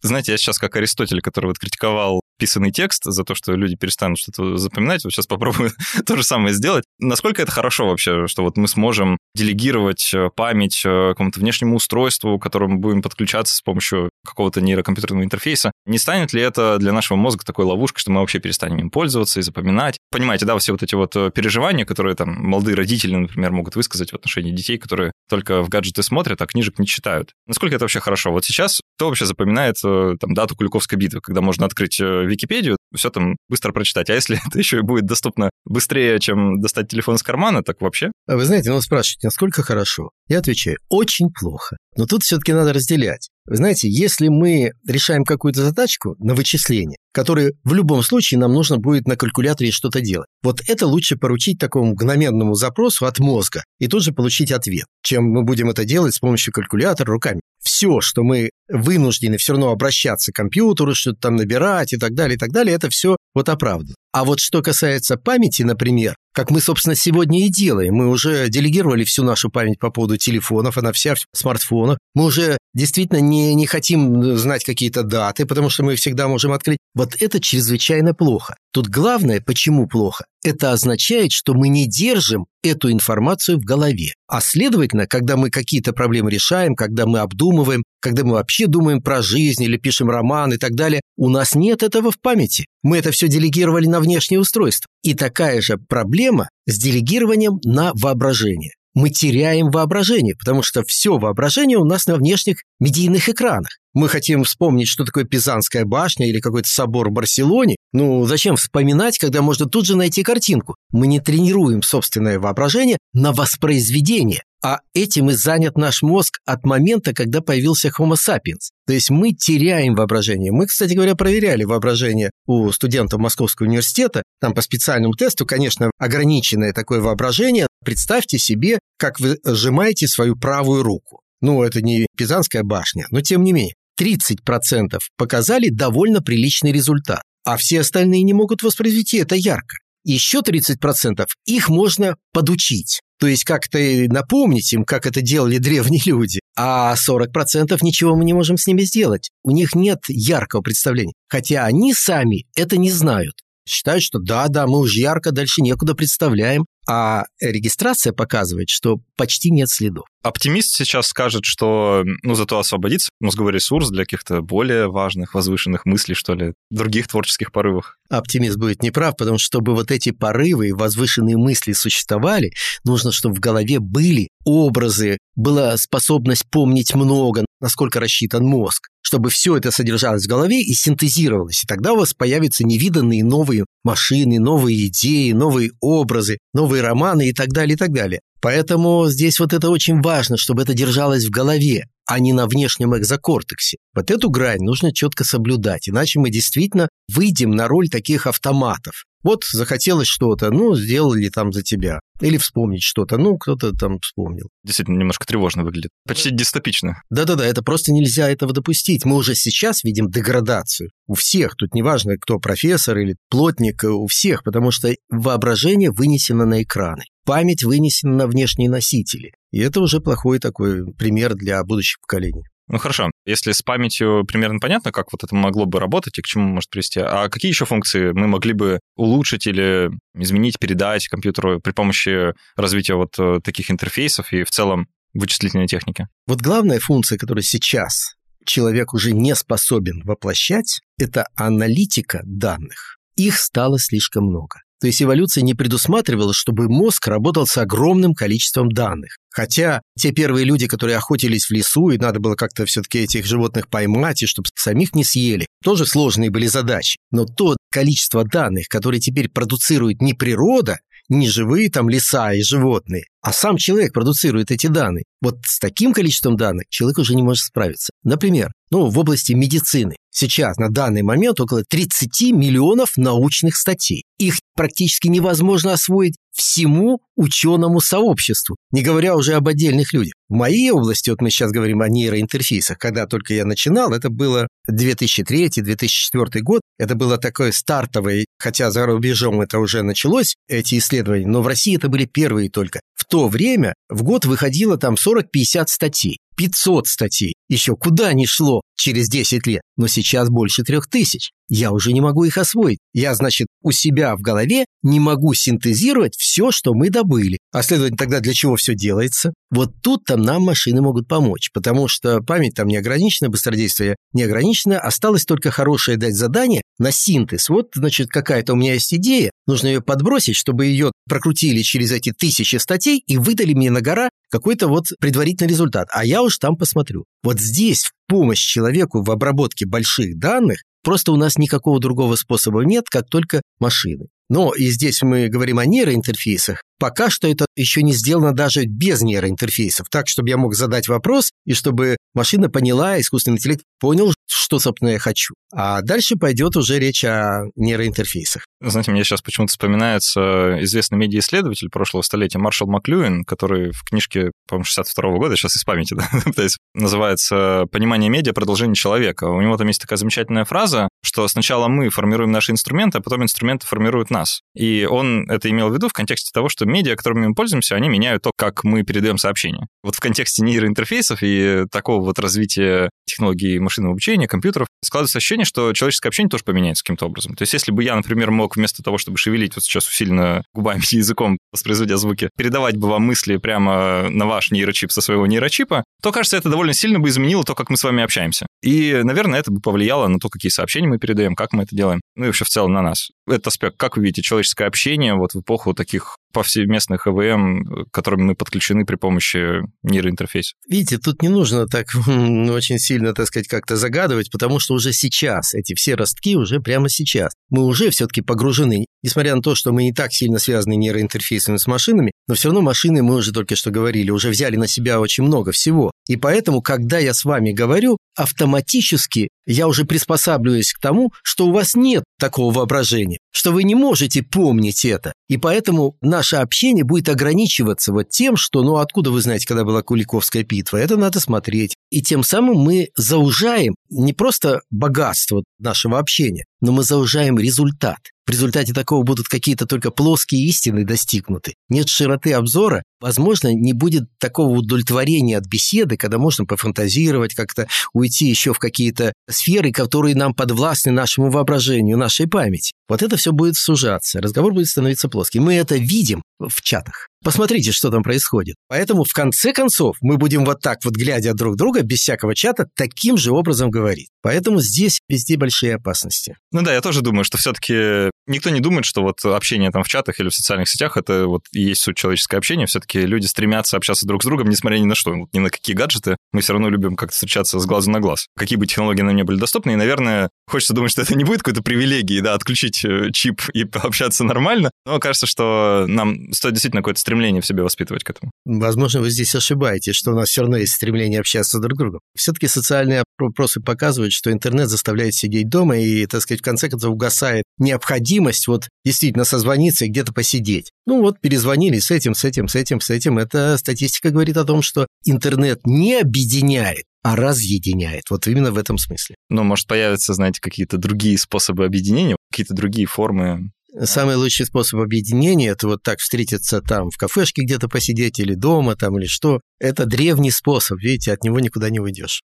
Знаете, 0.00 0.32
я 0.32 0.38
сейчас 0.38 0.58
как 0.58 0.76
Аристотель, 0.76 1.20
который 1.20 1.46
вот 1.46 1.58
критиковал 1.58 2.20
писанный 2.38 2.70
текст 2.70 3.02
за 3.04 3.24
то, 3.24 3.34
что 3.34 3.52
люди 3.54 3.74
перестанут 3.74 4.18
что-то 4.18 4.56
запоминать. 4.56 5.02
Вот 5.04 5.12
сейчас 5.12 5.26
попробую 5.26 5.72
то 6.06 6.16
же 6.16 6.22
самое 6.22 6.54
сделать. 6.54 6.84
Насколько 7.00 7.42
это 7.42 7.50
хорошо 7.50 7.88
вообще, 7.88 8.26
что 8.28 8.44
вот 8.44 8.56
мы 8.56 8.68
сможем 8.68 9.18
делегировать 9.34 10.10
э, 10.14 10.30
память 10.34 10.82
э, 10.84 11.10
какому-то 11.10 11.40
внешнему 11.40 11.76
устройству, 11.76 12.38
к 12.38 12.42
которому 12.42 12.78
будем 12.78 13.02
подключаться 13.02 13.56
с 13.56 13.60
помощью 13.60 14.10
какого-то 14.28 14.60
нейрокомпьютерного 14.60 15.24
интерфейса? 15.24 15.72
Не 15.86 15.98
станет 15.98 16.32
ли 16.32 16.40
это 16.40 16.78
для 16.78 16.92
нашего 16.92 17.16
мозга 17.16 17.44
такой 17.44 17.64
ловушкой, 17.64 18.00
что 18.00 18.10
мы 18.10 18.20
вообще 18.20 18.38
перестанем 18.38 18.78
им 18.78 18.90
пользоваться 18.90 19.40
и 19.40 19.42
запоминать? 19.42 19.98
Понимаете, 20.10 20.46
да, 20.46 20.56
все 20.58 20.72
вот 20.72 20.82
эти 20.82 20.94
вот 20.94 21.14
э, 21.16 21.30
переживания, 21.30 21.84
которые 21.84 22.14
там 22.14 22.30
молодые 22.30 22.74
родители, 22.74 23.14
например, 23.14 23.52
могут 23.52 23.76
высказать 23.76 24.12
в 24.12 24.14
отношении 24.14 24.52
детей, 24.52 24.78
которые 24.78 25.12
только 25.28 25.62
в 25.62 25.68
гаджеты 25.68 26.02
смотрят, 26.02 26.40
а 26.40 26.46
книжек 26.46 26.78
не 26.78 26.86
читают. 26.86 27.32
Насколько 27.46 27.76
это 27.76 27.84
вообще 27.84 28.00
хорошо? 28.00 28.32
Вот 28.32 28.44
сейчас 28.44 28.80
кто 28.96 29.06
вообще 29.06 29.26
запоминает 29.26 29.76
там 29.80 30.34
дату 30.34 30.56
Куликовской 30.56 30.98
битвы, 30.98 31.20
когда 31.20 31.40
можно 31.40 31.66
открыть 31.66 32.00
Википедию, 32.00 32.76
все 32.94 33.10
там 33.10 33.36
быстро 33.48 33.72
прочитать. 33.72 34.10
А 34.10 34.14
если 34.14 34.38
это 34.46 34.58
еще 34.58 34.78
и 34.78 34.82
будет 34.82 35.06
доступно 35.06 35.50
быстрее, 35.64 36.18
чем 36.18 36.60
достать 36.60 36.88
телефон 36.88 37.16
из 37.16 37.22
кармана, 37.22 37.62
так 37.62 37.80
вообще? 37.80 38.10
А 38.26 38.36
вы 38.36 38.44
знаете, 38.44 38.70
ну 38.70 38.80
спрашиваете, 38.80 39.26
насколько 39.28 39.62
хорошо? 39.62 40.10
Я 40.28 40.38
отвечаю, 40.38 40.78
очень 40.88 41.30
плохо. 41.30 41.76
Но 41.98 42.06
тут 42.06 42.22
все-таки 42.22 42.52
надо 42.52 42.72
разделять. 42.72 43.28
Вы 43.44 43.56
знаете, 43.56 43.88
если 43.90 44.28
мы 44.28 44.70
решаем 44.86 45.24
какую-то 45.24 45.64
задачку 45.64 46.14
на 46.20 46.36
вычисление, 46.36 46.96
которое 47.12 47.54
в 47.64 47.74
любом 47.74 48.04
случае 48.04 48.38
нам 48.38 48.52
нужно 48.52 48.76
будет 48.76 49.08
на 49.08 49.16
калькуляторе 49.16 49.72
что-то 49.72 50.00
делать, 50.00 50.28
вот 50.40 50.60
это 50.68 50.86
лучше 50.86 51.16
поручить 51.16 51.58
такому 51.58 51.92
мгновенному 51.92 52.54
запросу 52.54 53.06
от 53.06 53.18
мозга 53.18 53.64
и 53.80 53.88
тут 53.88 54.04
же 54.04 54.12
получить 54.12 54.52
ответ, 54.52 54.84
чем 55.02 55.24
мы 55.24 55.42
будем 55.42 55.70
это 55.70 55.84
делать 55.84 56.14
с 56.14 56.20
помощью 56.20 56.52
калькулятора 56.52 57.10
руками. 57.10 57.40
Все, 57.60 58.00
что 58.00 58.22
мы 58.22 58.50
вынуждены 58.68 59.38
все 59.38 59.52
равно 59.52 59.70
обращаться 59.70 60.32
к 60.32 60.34
компьютеру, 60.34 60.94
что-то 60.94 61.20
там 61.20 61.36
набирать 61.36 61.92
и 61.92 61.96
так 61.96 62.14
далее, 62.14 62.36
и 62.36 62.38
так 62.38 62.50
далее, 62.50 62.74
это 62.74 62.90
все 62.90 63.16
вот 63.34 63.48
оправдано. 63.48 63.94
А 64.12 64.24
вот 64.24 64.40
что 64.40 64.62
касается 64.62 65.16
памяти, 65.16 65.62
например, 65.62 66.14
как 66.32 66.50
мы, 66.50 66.60
собственно, 66.60 66.94
сегодня 66.94 67.44
и 67.44 67.48
делаем. 67.48 67.94
Мы 67.94 68.08
уже 68.08 68.48
делегировали 68.48 69.04
всю 69.04 69.24
нашу 69.24 69.50
память 69.50 69.78
по 69.78 69.90
поводу 69.90 70.16
телефонов, 70.16 70.78
она 70.78 70.92
вся 70.92 71.14
в 71.14 71.18
смартфонах. 71.34 71.98
Мы 72.14 72.24
уже 72.24 72.58
действительно 72.74 73.18
не, 73.18 73.54
не 73.54 73.66
хотим 73.66 74.36
знать 74.36 74.64
какие-то 74.64 75.02
даты, 75.02 75.46
потому 75.46 75.68
что 75.68 75.82
мы 75.82 75.96
всегда 75.96 76.28
можем 76.28 76.52
открыть. 76.52 76.78
Вот 76.94 77.16
это 77.20 77.40
чрезвычайно 77.40 78.14
плохо. 78.14 78.54
Тут 78.72 78.88
главное, 78.88 79.40
почему 79.40 79.88
плохо? 79.88 80.26
Это 80.44 80.72
означает, 80.72 81.32
что 81.32 81.54
мы 81.54 81.68
не 81.68 81.88
держим 81.88 82.46
эту 82.62 82.90
информацию 82.90 83.58
в 83.58 83.64
голове. 83.64 84.12
А 84.26 84.40
следовательно, 84.40 85.06
когда 85.06 85.36
мы 85.36 85.50
какие-то 85.50 85.92
проблемы 85.92 86.30
решаем, 86.30 86.74
когда 86.74 87.06
мы 87.06 87.20
обдумываем, 87.20 87.82
когда 88.00 88.24
мы 88.24 88.32
вообще 88.32 88.66
думаем 88.66 89.00
про 89.00 89.22
жизнь 89.22 89.62
или 89.62 89.76
пишем 89.76 90.10
роман 90.10 90.52
и 90.52 90.56
так 90.56 90.72
далее, 90.72 91.00
у 91.16 91.28
нас 91.28 91.54
нет 91.54 91.82
этого 91.82 92.10
в 92.10 92.20
памяти. 92.20 92.66
Мы 92.82 92.98
это 92.98 93.10
все 93.10 93.28
делегировали 93.28 93.86
на 93.86 94.00
внешнее 94.00 94.40
устройство. 94.40 94.88
И 95.02 95.14
такая 95.14 95.60
же 95.60 95.78
проблема 95.88 96.48
с 96.66 96.78
делегированием 96.78 97.58
на 97.64 97.92
воображение 97.94 98.72
мы 98.98 99.10
теряем 99.10 99.70
воображение, 99.70 100.34
потому 100.34 100.62
что 100.64 100.82
все 100.84 101.18
воображение 101.18 101.78
у 101.78 101.84
нас 101.84 102.06
на 102.06 102.16
внешних 102.16 102.56
медийных 102.80 103.28
экранах. 103.28 103.70
Мы 103.94 104.08
хотим 104.08 104.42
вспомнить, 104.42 104.88
что 104.88 105.04
такое 105.04 105.22
Пизанская 105.22 105.84
башня 105.84 106.28
или 106.28 106.40
какой-то 106.40 106.68
собор 106.68 107.10
в 107.10 107.12
Барселоне. 107.12 107.76
Ну, 107.92 108.26
зачем 108.26 108.56
вспоминать, 108.56 109.18
когда 109.18 109.40
можно 109.40 109.66
тут 109.66 109.86
же 109.86 109.96
найти 109.96 110.24
картинку? 110.24 110.74
Мы 110.90 111.06
не 111.06 111.20
тренируем 111.20 111.82
собственное 111.82 112.40
воображение 112.40 112.98
на 113.12 113.32
воспроизведение. 113.32 114.42
А 114.62 114.80
этим 114.92 115.30
и 115.30 115.34
занят 115.34 115.76
наш 115.76 116.02
мозг 116.02 116.38
от 116.44 116.64
момента, 116.64 117.14
когда 117.14 117.40
появился 117.40 117.88
Homo 117.88 118.14
sapiens. 118.14 118.70
То 118.86 118.92
есть 118.92 119.10
мы 119.10 119.32
теряем 119.32 119.94
воображение. 119.94 120.50
Мы, 120.50 120.66
кстати 120.66 120.94
говоря, 120.94 121.14
проверяли 121.14 121.64
воображение 121.64 122.30
у 122.46 122.72
студентов 122.72 123.20
Московского 123.20 123.66
университета. 123.66 124.22
Там 124.40 124.54
по 124.54 124.62
специальному 124.62 125.14
тесту, 125.14 125.46
конечно, 125.46 125.90
ограниченное 125.98 126.72
такое 126.72 127.00
воображение. 127.00 127.68
Представьте 127.84 128.38
себе, 128.38 128.80
как 128.98 129.20
вы 129.20 129.38
сжимаете 129.44 130.08
свою 130.08 130.34
правую 130.34 130.82
руку. 130.82 131.20
Ну, 131.40 131.62
это 131.62 131.80
не 131.80 132.06
Пизанская 132.16 132.64
башня, 132.64 133.06
но 133.10 133.20
тем 133.20 133.44
не 133.44 133.52
менее. 133.52 133.74
30% 134.00 134.98
показали 135.16 135.70
довольно 135.70 136.20
приличный 136.20 136.72
результат, 136.72 137.22
а 137.44 137.56
все 137.56 137.80
остальные 137.80 138.22
не 138.22 138.32
могут 138.32 138.62
воспроизвести 138.62 139.18
это 139.18 139.34
ярко. 139.34 139.76
Еще 140.04 140.40
30% 140.40 141.26
их 141.46 141.68
можно 141.68 142.16
подучить. 142.32 143.00
То 143.18 143.26
есть 143.26 143.44
как-то 143.44 143.78
напомнить 144.08 144.72
им, 144.72 144.84
как 144.84 145.06
это 145.06 145.20
делали 145.20 145.58
древние 145.58 146.02
люди. 146.06 146.40
А 146.56 146.94
40% 146.94 147.76
ничего 147.82 148.16
мы 148.16 148.24
не 148.24 148.32
можем 148.32 148.56
с 148.56 148.66
ними 148.66 148.82
сделать. 148.82 149.30
У 149.42 149.50
них 149.50 149.74
нет 149.74 149.98
яркого 150.08 150.60
представления. 150.60 151.14
Хотя 151.28 151.64
они 151.64 151.92
сами 151.94 152.46
это 152.56 152.76
не 152.76 152.90
знают. 152.90 153.34
Считают, 153.68 154.02
что 154.02 154.18
да-да, 154.18 154.66
мы 154.66 154.78
уже 154.78 155.00
ярко 155.00 155.30
дальше 155.30 155.60
некуда 155.60 155.94
представляем. 155.94 156.64
А 156.90 157.24
регистрация 157.40 158.14
показывает, 158.14 158.70
что 158.70 158.96
почти 159.16 159.50
нет 159.50 159.68
следов. 159.68 160.06
Оптимист 160.22 160.74
сейчас 160.74 161.06
скажет, 161.06 161.44
что 161.44 162.02
ну 162.22 162.34
зато 162.34 162.58
освободится 162.58 163.10
мозговой 163.20 163.52
ресурс 163.52 163.90
для 163.90 164.04
каких-то 164.04 164.40
более 164.40 164.88
важных, 164.88 165.34
возвышенных 165.34 165.84
мыслей, 165.84 166.14
что 166.14 166.34
ли, 166.34 166.54
других 166.70 167.08
творческих 167.08 167.52
порывов. 167.52 167.96
Оптимист 168.08 168.56
будет 168.56 168.82
неправ, 168.82 169.16
потому 169.16 169.38
что 169.38 169.48
чтобы 169.48 169.74
вот 169.74 169.90
эти 169.90 170.10
порывы 170.10 170.68
и 170.68 170.72
возвышенные 170.72 171.36
мысли 171.36 171.72
существовали, 171.72 172.52
нужно, 172.84 173.12
чтобы 173.12 173.34
в 173.34 173.40
голове 173.40 173.80
были 173.80 174.28
образы, 174.44 175.18
была 175.36 175.76
способность 175.76 176.44
помнить 176.50 176.94
много, 176.94 177.44
насколько 177.60 178.00
рассчитан 178.00 178.44
мозг, 178.44 178.88
чтобы 179.00 179.30
все 179.30 179.56
это 179.56 179.70
содержалось 179.70 180.24
в 180.24 180.28
голове 180.28 180.60
и 180.60 180.74
синтезировалось. 180.74 181.64
И 181.64 181.66
тогда 181.66 181.92
у 181.92 181.96
вас 181.96 182.14
появятся 182.14 182.64
невиданные 182.64 183.24
новые 183.24 183.64
машины, 183.84 184.38
новые 184.38 184.88
идеи, 184.88 185.32
новые 185.32 185.70
образы, 185.80 186.38
новые 186.52 186.82
романы 186.82 187.28
и 187.28 187.32
так 187.32 187.48
далее, 187.48 187.74
и 187.74 187.78
так 187.78 187.92
далее. 187.92 188.20
Поэтому 188.40 189.08
здесь 189.08 189.40
вот 189.40 189.52
это 189.52 189.68
очень 189.70 190.00
важно, 190.00 190.36
чтобы 190.36 190.62
это 190.62 190.74
держалось 190.74 191.24
в 191.24 191.30
голове, 191.30 191.86
а 192.06 192.20
не 192.20 192.32
на 192.32 192.46
внешнем 192.46 192.96
экзокортексе. 192.96 193.78
Вот 193.94 194.10
эту 194.10 194.30
грань 194.30 194.60
нужно 194.60 194.92
четко 194.92 195.24
соблюдать, 195.24 195.88
иначе 195.88 196.20
мы 196.20 196.30
действительно 196.30 196.88
выйдем 197.12 197.50
на 197.50 197.66
роль 197.66 197.88
таких 197.88 198.26
автоматов. 198.26 199.04
Вот 199.22 199.44
захотелось 199.44 200.06
что-то, 200.06 200.50
ну, 200.50 200.74
сделали 200.74 201.28
там 201.28 201.52
за 201.52 201.62
тебя. 201.62 202.00
Или 202.20 202.36
вспомнить 202.36 202.82
что-то, 202.82 203.16
ну, 203.16 203.36
кто-то 203.36 203.72
там 203.72 203.98
вспомнил. 204.00 204.48
Действительно, 204.64 204.98
немножко 204.98 205.26
тревожно 205.26 205.64
выглядит. 205.64 205.90
Почти 206.06 206.30
дистопично. 206.30 207.02
Да-да-да, 207.10 207.44
это 207.46 207.62
просто 207.62 207.92
нельзя 207.92 208.28
этого 208.28 208.52
допустить. 208.52 209.04
Мы 209.04 209.16
уже 209.16 209.34
сейчас 209.34 209.84
видим 209.84 210.08
деградацию. 210.08 210.90
У 211.06 211.14
всех, 211.14 211.54
тут 211.56 211.74
неважно, 211.74 212.16
кто 212.16 212.38
профессор 212.38 212.98
или 212.98 213.16
плотник, 213.30 213.84
у 213.84 214.06
всех, 214.06 214.42
потому 214.42 214.70
что 214.70 214.94
воображение 215.10 215.90
вынесено 215.90 216.44
на 216.44 216.62
экраны. 216.62 217.04
Память 217.24 217.62
вынесена 217.62 218.14
на 218.14 218.26
внешние 218.26 218.70
носители. 218.70 219.32
И 219.50 219.60
это 219.60 219.80
уже 219.80 220.00
плохой 220.00 220.38
такой 220.38 220.92
пример 220.94 221.34
для 221.34 221.62
будущих 221.62 222.00
поколений. 222.00 222.44
Ну 222.68 222.78
хорошо, 222.78 223.10
если 223.24 223.52
с 223.52 223.62
памятью 223.62 224.24
примерно 224.26 224.58
понятно, 224.58 224.92
как 224.92 225.12
вот 225.12 225.24
это 225.24 225.34
могло 225.34 225.64
бы 225.64 225.80
работать 225.80 226.18
и 226.18 226.22
к 226.22 226.26
чему 226.26 226.46
может 226.48 226.68
привести, 226.70 227.00
а 227.00 227.28
какие 227.28 227.50
еще 227.50 227.64
функции 227.64 228.12
мы 228.12 228.26
могли 228.26 228.52
бы 228.52 228.80
улучшить 228.94 229.46
или 229.46 229.90
изменить, 230.14 230.58
передать 230.58 231.08
компьютеру 231.08 231.60
при 231.60 231.72
помощи 231.72 232.34
развития 232.56 232.94
вот 232.94 233.18
э, 233.18 233.40
таких 233.42 233.70
интерфейсов 233.70 234.32
и 234.32 234.44
в 234.44 234.50
целом 234.50 234.86
вычислительной 235.14 235.66
техники? 235.66 236.08
Вот 236.26 236.42
главная 236.42 236.78
функция, 236.78 237.16
которая 237.16 237.42
сейчас 237.42 238.16
человек 238.44 238.92
уже 238.92 239.12
не 239.12 239.34
способен 239.34 240.02
воплощать, 240.04 240.80
это 240.98 241.26
аналитика 241.36 242.20
данных. 242.24 242.98
Их 243.16 243.38
стало 243.38 243.78
слишком 243.78 244.24
много. 244.24 244.60
То 244.80 244.86
есть 244.86 245.02
эволюция 245.02 245.42
не 245.42 245.54
предусматривала, 245.54 246.32
чтобы 246.32 246.68
мозг 246.68 247.06
работал 247.08 247.46
с 247.46 247.56
огромным 247.56 248.14
количеством 248.14 248.70
данных. 248.70 249.16
Хотя 249.30 249.82
те 249.98 250.12
первые 250.12 250.44
люди, 250.44 250.66
которые 250.66 250.96
охотились 250.96 251.46
в 251.46 251.50
лесу, 251.50 251.90
и 251.90 251.98
надо 251.98 252.20
было 252.20 252.34
как-то 252.34 252.64
все-таки 252.64 253.00
этих 253.00 253.26
животных 253.26 253.68
поймать, 253.68 254.22
и 254.22 254.26
чтобы 254.26 254.48
самих 254.54 254.94
не 254.94 255.04
съели, 255.04 255.46
тоже 255.62 255.86
сложные 255.86 256.30
были 256.30 256.46
задачи. 256.46 256.98
Но 257.10 257.24
то 257.24 257.56
количество 257.70 258.24
данных, 258.24 258.68
которые 258.68 259.00
теперь 259.00 259.28
продуцирует 259.28 260.00
не 260.00 260.14
природа, 260.14 260.78
не 261.08 261.28
живые 261.28 261.70
там 261.70 261.88
леса 261.88 262.32
и 262.34 262.42
животные, 262.42 263.04
а 263.22 263.32
сам 263.32 263.56
человек 263.56 263.92
продуцирует 263.92 264.50
эти 264.50 264.66
данные. 264.66 265.04
Вот 265.20 265.38
с 265.44 265.58
таким 265.58 265.92
количеством 265.92 266.36
данных 266.36 266.64
человек 266.68 266.98
уже 266.98 267.14
не 267.14 267.22
может 267.22 267.44
справиться. 267.44 267.90
Например, 268.04 268.50
ну, 268.70 268.88
в 268.88 268.98
области 268.98 269.32
медицины. 269.32 269.96
Сейчас 270.10 270.56
на 270.56 270.68
данный 270.68 271.02
момент 271.02 271.40
около 271.40 271.62
30 271.62 272.32
миллионов 272.32 272.96
научных 272.96 273.56
статей. 273.56 274.04
Их 274.18 274.34
практически 274.54 275.08
невозможно 275.08 275.72
освоить 275.72 276.16
всему 276.32 277.00
ученому 277.16 277.80
сообществу, 277.80 278.56
не 278.70 278.82
говоря 278.82 279.16
уже 279.16 279.34
об 279.34 279.48
отдельных 279.48 279.92
людях. 279.92 280.14
В 280.28 280.34
моей 280.34 280.70
области, 280.70 281.10
вот 281.10 281.20
мы 281.20 281.30
сейчас 281.30 281.50
говорим 281.50 281.82
о 281.82 281.88
нейроинтерфейсах, 281.88 282.78
когда 282.78 283.06
только 283.06 283.34
я 283.34 283.44
начинал, 283.44 283.92
это 283.92 284.08
было 284.08 284.46
2003-2004 284.70 286.40
год, 286.40 286.60
это 286.78 286.94
было 286.94 287.18
такое 287.18 287.50
стартовое, 287.50 288.24
хотя 288.38 288.70
за 288.70 288.86
рубежом 288.86 289.40
это 289.40 289.58
уже 289.58 289.82
началось, 289.82 290.36
эти 290.48 290.78
исследования, 290.78 291.26
но 291.26 291.42
в 291.42 291.46
России 291.46 291.76
это 291.76 291.88
были 291.88 292.04
первые 292.04 292.50
только. 292.50 292.80
В 292.94 293.04
то 293.08 293.28
время 293.28 293.74
в 293.88 294.02
год 294.02 294.24
выходило 294.24 294.76
там 294.76 294.94
40-50 294.94 295.66
статей. 295.66 296.18
500 296.36 296.86
статей. 296.86 297.34
Еще 297.48 297.76
куда 297.76 298.12
ни 298.12 298.26
шло 298.26 298.62
через 298.76 299.08
10 299.08 299.46
лет. 299.46 299.62
Но 299.76 299.86
сейчас 299.86 300.28
больше 300.28 300.62
3000. 300.62 301.30
Я 301.48 301.72
уже 301.72 301.92
не 301.92 302.00
могу 302.00 302.24
их 302.24 302.36
освоить. 302.36 302.78
Я, 302.92 303.14
значит, 303.14 303.46
у 303.62 303.70
себя 303.70 304.14
в 304.16 304.20
голове 304.20 304.66
не 304.82 305.00
могу 305.00 305.32
синтезировать 305.32 306.14
все, 306.16 306.50
что 306.50 306.74
мы 306.74 306.90
добыли. 306.90 307.38
А 307.52 307.62
следовательно, 307.62 307.96
тогда 307.96 308.20
для 308.20 308.34
чего 308.34 308.56
все 308.56 308.74
делается? 308.74 309.32
Вот 309.50 309.80
тут-то 309.82 310.16
нам 310.16 310.42
машины 310.42 310.82
могут 310.82 311.08
помочь, 311.08 311.50
потому 311.54 311.88
что 311.88 312.20
память 312.20 312.54
там 312.54 312.68
не 312.68 312.76
ограничена, 312.76 313.30
быстродействие 313.30 313.96
не 314.12 314.24
ограничено, 314.24 314.78
осталось 314.78 315.24
только 315.24 315.50
хорошее 315.50 315.96
дать 315.96 316.14
задание 316.14 316.60
на 316.78 316.92
синтез. 316.92 317.48
Вот, 317.48 317.70
значит, 317.74 318.08
какая-то 318.08 318.52
у 318.52 318.56
меня 318.56 318.74
есть 318.74 318.92
идея, 318.92 319.30
нужно 319.46 319.68
ее 319.68 319.80
подбросить, 319.80 320.36
чтобы 320.36 320.66
ее 320.66 320.92
прокрутили 321.08 321.62
через 321.62 321.92
эти 321.92 322.12
тысячи 322.12 322.56
статей 322.56 323.02
и 323.06 323.16
выдали 323.16 323.54
мне 323.54 323.70
на 323.70 323.80
гора 323.80 324.10
какой-то 324.30 324.68
вот 324.68 324.86
предварительный 325.00 325.50
результат, 325.50 325.88
а 325.92 326.04
я 326.04 326.22
уж 326.22 326.38
там 326.38 326.56
посмотрю. 326.56 327.04
Вот 327.22 327.40
здесь 327.40 327.84
в 327.84 327.92
помощь 328.08 328.40
человеку 328.40 329.02
в 329.02 329.10
обработке 329.10 329.66
больших 329.66 330.18
данных 330.18 330.62
просто 330.82 331.12
у 331.12 331.16
нас 331.16 331.36
никакого 331.36 331.80
другого 331.80 332.16
способа 332.16 332.64
нет, 332.64 332.86
как 332.88 333.08
только 333.08 333.42
машины. 333.58 334.06
Но 334.30 334.52
и 334.52 334.68
здесь 334.68 335.02
мы 335.02 335.28
говорим 335.28 335.58
о 335.58 335.64
нейроинтерфейсах. 335.64 336.62
Пока 336.78 337.08
что 337.08 337.28
это 337.28 337.46
еще 337.56 337.82
не 337.82 337.92
сделано 337.92 338.32
даже 338.32 338.66
без 338.66 339.00
нейроинтерфейсов, 339.00 339.88
так, 339.90 340.08
чтобы 340.08 340.28
я 340.28 340.36
мог 340.36 340.54
задать 340.54 340.86
вопрос, 340.86 341.30
и 341.46 341.54
чтобы 341.54 341.96
машина 342.14 342.50
поняла, 342.50 343.00
искусственный 343.00 343.36
интеллект 343.36 343.62
понял, 343.80 344.12
что, 344.28 344.58
собственно, 344.58 344.90
я 344.90 344.98
хочу. 344.98 345.34
А 345.52 345.80
дальше 345.82 346.16
пойдет 346.16 346.56
уже 346.56 346.78
речь 346.78 347.04
о 347.04 347.44
нейроинтерфейсах. 347.56 348.44
Знаете, 348.60 348.90
мне 348.90 349.02
сейчас 349.04 349.22
почему-то 349.22 349.50
вспоминается 349.50 350.62
известный 350.62 350.98
медиаисследователь 350.98 351.68
прошлого 351.70 352.02
столетия 352.02 352.38
Маршал 352.38 352.68
Маклюин, 352.68 353.24
который 353.24 353.72
в 353.72 353.82
книжке, 353.84 354.30
по-моему, 354.46 354.64
62 354.64 355.10
-го 355.10 355.18
года, 355.18 355.36
сейчас 355.36 355.56
из 355.56 355.64
памяти, 355.64 355.94
да, 356.36 356.46
называется 356.74 357.64
«Понимание 357.72 358.10
медиа. 358.10 358.32
Продолжение 358.32 358.74
человека». 358.74 359.24
У 359.24 359.40
него 359.40 359.56
там 359.56 359.68
есть 359.68 359.80
такая 359.80 359.96
замечательная 359.96 360.44
фраза, 360.44 360.88
что 361.02 361.26
сначала 361.28 361.68
мы 361.68 361.88
формируем 361.90 362.30
наши 362.30 362.52
инструменты, 362.52 362.98
а 362.98 363.00
потом 363.00 363.22
инструменты 363.22 363.66
формируют 363.66 364.10
нас. 364.10 364.42
И 364.54 364.86
он 364.88 365.30
это 365.30 365.48
имел 365.50 365.70
в 365.70 365.74
виду 365.74 365.88
в 365.88 365.92
контексте 365.92 366.30
того, 366.32 366.48
что 366.48 366.66
медиа, 366.66 366.96
которыми 366.96 367.28
мы 367.28 367.34
пользуемся, 367.34 367.76
они 367.76 367.88
меняют 367.88 368.22
то, 368.22 368.32
как 368.36 368.64
мы 368.64 368.82
передаем 368.82 369.18
сообщения. 369.18 369.66
Вот 369.82 369.94
в 369.94 370.00
контексте 370.00 370.42
нейроинтерфейсов 370.42 371.20
и 371.22 371.64
такого 371.70 372.04
вот 372.04 372.18
развития 372.18 372.90
технологий 373.06 373.58
машинного 373.58 373.92
обучения 373.92 374.17
мышления, 374.18 374.28
компьютеров, 374.28 374.66
складывается 374.84 375.18
ощущение, 375.18 375.44
что 375.44 375.72
человеческое 375.72 376.08
общение 376.08 376.30
тоже 376.30 376.44
поменяется 376.44 376.82
каким-то 376.82 377.06
образом. 377.06 377.34
То 377.34 377.42
есть 377.42 377.52
если 377.52 377.72
бы 377.72 377.82
я, 377.84 377.94
например, 377.94 378.30
мог 378.30 378.56
вместо 378.56 378.82
того, 378.82 378.98
чтобы 378.98 379.16
шевелить 379.18 379.54
вот 379.54 379.64
сейчас 379.64 379.88
усиленно 379.88 380.44
губами 380.54 380.82
и 380.90 380.96
языком, 380.96 381.38
воспроизводя 381.52 381.96
звуки, 381.96 382.30
передавать 382.36 382.76
бы 382.76 382.88
вам 382.88 383.02
мысли 383.02 383.36
прямо 383.36 384.08
на 384.10 384.26
ваш 384.26 384.50
нейрочип 384.50 384.90
со 384.90 385.00
своего 385.00 385.26
нейрочипа, 385.26 385.84
то, 386.02 386.12
кажется, 386.12 386.36
это 386.36 386.48
довольно 386.48 386.72
сильно 386.72 386.98
бы 386.98 387.08
изменило 387.08 387.44
то, 387.44 387.54
как 387.54 387.70
мы 387.70 387.76
с 387.76 387.84
вами 387.84 388.02
общаемся. 388.02 388.46
И, 388.62 389.00
наверное, 389.02 389.40
это 389.40 389.50
бы 389.50 389.60
повлияло 389.60 390.08
на 390.08 390.18
то, 390.18 390.28
какие 390.28 390.50
сообщения 390.50 390.88
мы 390.88 390.98
передаем, 390.98 391.34
как 391.34 391.52
мы 391.52 391.62
это 391.62 391.74
делаем, 391.74 392.00
ну 392.16 392.24
и 392.24 392.26
вообще 392.26 392.44
в 392.44 392.48
целом 392.48 392.72
на 392.72 392.82
нас. 392.82 393.10
Этот 393.26 393.48
аспект, 393.48 393.76
как 393.76 393.96
вы 393.96 394.04
видите, 394.04 394.22
человеческое 394.22 394.66
общение 394.66 395.14
вот 395.14 395.34
в 395.34 395.40
эпоху 395.40 395.74
таких 395.74 396.16
повсеместных 396.32 397.06
ЭВМ, 397.06 397.64
к 397.86 397.90
которым 397.90 398.26
мы 398.26 398.34
подключены 398.34 398.84
при 398.84 398.96
помощи 398.96 399.62
нейроинтерфейса? 399.82 400.54
Видите, 400.68 400.98
тут 400.98 401.22
не 401.22 401.28
нужно 401.28 401.66
так 401.66 401.88
очень 401.94 402.78
сильно, 402.78 403.14
так 403.14 403.26
сказать, 403.26 403.48
как-то 403.48 403.76
загадывать, 403.76 404.30
потому 404.30 404.60
что 404.60 404.74
уже 404.74 404.92
сейчас, 404.92 405.54
эти 405.54 405.74
все 405.74 405.94
ростки 405.94 406.36
уже 406.36 406.60
прямо 406.60 406.88
сейчас. 406.88 407.32
Мы 407.50 407.64
уже 407.64 407.90
все-таки 407.90 408.20
погружены, 408.20 408.86
несмотря 409.02 409.34
на 409.34 409.42
то, 409.42 409.54
что 409.54 409.72
мы 409.72 409.84
не 409.84 409.92
так 409.92 410.12
сильно 410.12 410.38
связаны 410.38 410.76
нейроинтерфейсами 410.76 411.56
с 411.56 411.66
машинами, 411.66 412.12
но 412.28 412.34
все 412.34 412.48
равно 412.48 412.60
машины, 412.60 413.02
мы 413.02 413.16
уже 413.16 413.32
только 413.32 413.56
что 413.56 413.70
говорили, 413.70 414.10
уже 414.10 414.28
взяли 414.28 414.56
на 414.56 414.68
себя 414.68 415.00
очень 415.00 415.24
много 415.24 415.50
всего. 415.50 415.90
И 416.06 416.16
поэтому, 416.16 416.62
когда 416.62 416.98
я 416.98 417.14
с 417.14 417.24
вами 417.24 417.52
говорю, 417.52 417.96
автоматически 418.16 419.28
я 419.46 419.66
уже 419.66 419.84
приспосабливаюсь 419.84 420.72
к 420.72 420.78
тому, 420.78 421.12
что 421.22 421.46
у 421.46 421.52
вас 421.52 421.74
нет 421.74 422.04
такого 422.18 422.52
воображения, 422.52 423.18
что 423.32 423.50
вы 423.50 423.64
не 423.64 423.74
можете 423.74 424.22
помнить 424.22 424.84
это. 424.84 425.14
И 425.28 425.38
поэтому 425.38 425.96
наше 426.02 426.36
общение 426.36 426.84
будет 426.84 427.08
ограничиваться 427.08 427.92
вот 427.92 428.10
тем, 428.10 428.36
что, 428.36 428.62
ну, 428.62 428.76
откуда 428.76 429.10
вы 429.10 429.22
знаете, 429.22 429.46
когда 429.46 429.64
была 429.64 429.82
Куликовская 429.82 430.44
битва, 430.44 430.76
это 430.76 430.96
надо 430.96 431.20
смотреть. 431.20 431.74
И 431.90 432.02
тем 432.02 432.22
самым 432.22 432.58
мы 432.58 432.88
заужаем 432.96 433.74
не 433.88 434.12
просто 434.12 434.60
богатство 434.70 435.42
нашего 435.58 435.98
общения, 435.98 436.44
но 436.60 436.72
мы 436.72 436.82
заужаем 436.82 437.38
результат. 437.38 437.98
В 438.28 438.30
результате 438.30 438.74
такого 438.74 439.04
будут 439.04 439.26
какие-то 439.26 439.64
только 439.64 439.90
плоские 439.90 440.44
истины 440.44 440.84
достигнуты. 440.84 441.54
Нет 441.70 441.88
широты 441.88 442.34
обзора, 442.34 442.82
возможно, 443.00 443.54
не 443.54 443.72
будет 443.72 444.04
такого 444.18 444.50
удовлетворения 444.50 445.38
от 445.38 445.46
беседы, 445.46 445.96
когда 445.96 446.18
можно 446.18 446.44
пофантазировать, 446.44 447.32
как-то 447.32 447.68
уйти 447.94 448.26
еще 448.28 448.52
в 448.52 448.58
какие-то 448.58 449.14
сферы, 449.30 449.72
которые 449.72 450.14
нам 450.14 450.34
подвластны 450.34 450.92
нашему 450.92 451.30
воображению, 451.30 451.96
нашей 451.96 452.26
памяти. 452.26 452.74
Вот 452.86 453.00
это 453.02 453.16
все 453.16 453.32
будет 453.32 453.56
сужаться, 453.56 454.20
разговор 454.20 454.52
будет 454.52 454.68
становиться 454.68 455.08
плоским. 455.08 455.44
Мы 455.44 455.54
это 455.54 455.76
видим 455.76 456.22
в 456.38 456.60
чатах. 456.60 457.08
Посмотрите, 457.22 457.72
что 457.72 457.90
там 457.90 458.02
происходит. 458.02 458.56
Поэтому, 458.68 459.04
в 459.04 459.12
конце 459.12 459.52
концов, 459.52 459.96
мы 460.00 460.16
будем 460.16 460.44
вот 460.44 460.60
так 460.60 460.78
вот, 460.84 460.94
глядя 460.94 461.34
друг 461.34 461.56
друга, 461.56 461.82
без 461.82 461.98
всякого 462.00 462.34
чата, 462.34 462.66
таким 462.76 463.16
же 463.16 463.32
образом 463.32 463.70
говорить. 463.70 464.08
Поэтому 464.22 464.60
здесь 464.60 465.00
везде 465.08 465.36
большие 465.36 465.76
опасности. 465.76 466.36
Ну 466.52 466.62
да, 466.62 466.72
я 466.72 466.80
тоже 466.80 467.02
думаю, 467.02 467.24
что 467.24 467.38
все-таки 467.38 468.10
никто 468.26 468.50
не 468.50 468.60
думает, 468.60 468.84
что 468.84 469.02
вот 469.02 469.24
общение 469.24 469.70
там 469.70 469.82
в 469.82 469.88
чатах 469.88 470.20
или 470.20 470.28
в 470.28 470.34
социальных 470.34 470.68
сетях 470.68 470.96
это 470.96 471.26
вот 471.26 471.42
и 471.52 471.62
есть 471.62 471.82
суть 471.82 471.96
человеческое 471.96 472.36
общение. 472.36 472.66
Все-таки 472.66 473.00
люди 473.00 473.26
стремятся 473.26 473.76
общаться 473.76 474.06
друг 474.06 474.22
с 474.22 474.26
другом, 474.26 474.48
несмотря 474.48 474.78
ни 474.78 474.84
на 474.84 474.94
что, 474.94 475.14
ни 475.14 475.38
на 475.38 475.50
какие 475.50 475.74
гаджеты. 475.74 476.16
Мы 476.32 476.40
все 476.40 476.52
равно 476.52 476.68
любим 476.68 476.96
как-то 476.96 477.14
встречаться 477.14 477.58
с 477.58 477.66
глазу 477.66 477.90
на 477.90 478.00
глаз. 478.00 478.26
Какие 478.36 478.58
бы 478.58 478.66
технологии 478.66 479.02
нам 479.02 479.16
не 479.16 479.24
были 479.24 479.38
доступны, 479.38 479.72
и, 479.72 479.76
наверное, 479.76 480.30
хочется 480.48 480.74
думать, 480.74 480.92
что 480.92 481.02
это 481.02 481.16
не 481.16 481.24
будет 481.24 481.42
какой-то 481.42 481.62
привилегией, 481.62 482.20
да, 482.20 482.34
отключить 482.34 482.84
э, 482.84 483.10
чип 483.12 483.42
и 483.52 483.64
пообщаться 483.64 484.24
нормально. 484.24 484.70
Но 484.86 484.98
кажется, 484.98 485.26
что 485.26 485.86
нам 485.88 486.32
стоит 486.32 486.54
действительно 486.54 486.82
какое-то 486.82 487.00
стремление 487.08 487.40
в 487.40 487.46
себе 487.46 487.62
воспитывать 487.62 488.04
к 488.04 488.10
этому. 488.10 488.30
Возможно, 488.44 489.00
вы 489.00 489.10
здесь 489.10 489.34
ошибаетесь, 489.34 489.94
что 489.94 490.12
у 490.12 490.14
нас 490.14 490.28
все 490.28 490.42
равно 490.42 490.58
есть 490.58 490.74
стремление 490.74 491.20
общаться 491.20 491.58
друг 491.58 491.76
с 491.76 491.78
другом. 491.78 492.00
Все-таки 492.14 492.48
социальные 492.48 493.02
опросы 493.18 493.60
показывают, 493.60 494.12
что 494.12 494.30
интернет 494.30 494.68
заставляет 494.68 495.14
сидеть 495.14 495.48
дома 495.48 495.78
и, 495.78 496.04
так 496.04 496.20
сказать, 496.20 496.40
в 496.40 496.44
конце 496.44 496.68
концов 496.68 496.92
угасает 496.92 497.44
необходимость 497.58 498.46
вот 498.46 498.68
действительно 498.84 499.24
созвониться 499.24 499.86
и 499.86 499.88
где-то 499.88 500.12
посидеть. 500.12 500.70
Ну 500.86 501.00
вот, 501.00 501.18
перезвонили 501.20 501.78
с 501.78 501.90
этим, 501.90 502.14
с 502.14 502.24
этим, 502.24 502.46
с 502.46 502.54
этим, 502.54 502.80
с 502.80 502.90
этим. 502.90 503.18
Это 503.18 503.56
статистика 503.56 504.10
говорит 504.10 504.36
о 504.36 504.44
том, 504.44 504.60
что 504.60 504.86
интернет 505.06 505.60
не 505.64 506.00
объединяет, 506.00 506.84
а 507.02 507.16
разъединяет. 507.16 508.02
Вот 508.10 508.26
именно 508.26 508.52
в 508.52 508.58
этом 508.58 508.76
смысле. 508.76 509.16
Но, 509.30 509.44
может, 509.44 509.66
появятся, 509.66 510.12
знаете, 510.12 510.40
какие-то 510.42 510.76
другие 510.76 511.16
способы 511.16 511.64
объединения, 511.64 512.16
какие-то 512.30 512.54
другие 512.54 512.86
формы 512.86 513.50
Самый 513.76 514.16
лучший 514.16 514.46
способ 514.46 514.80
объединения– 514.80 515.50
это 515.50 515.68
вот 515.68 515.82
так 515.82 515.98
встретиться 515.98 516.62
там 516.62 516.90
в 516.90 516.96
кафешке 516.96 517.42
где-то 517.42 517.68
посидеть 517.68 518.18
или 518.18 518.34
дома 518.34 518.76
там 518.76 518.98
или 518.98 519.06
что. 519.06 519.40
Это 519.60 519.84
древний 519.84 520.30
способ, 520.30 520.78
видите, 520.80 521.12
от 521.12 521.22
него 521.22 521.38
никуда 521.38 521.68
не 521.68 521.78
уйдешь. 521.78 522.22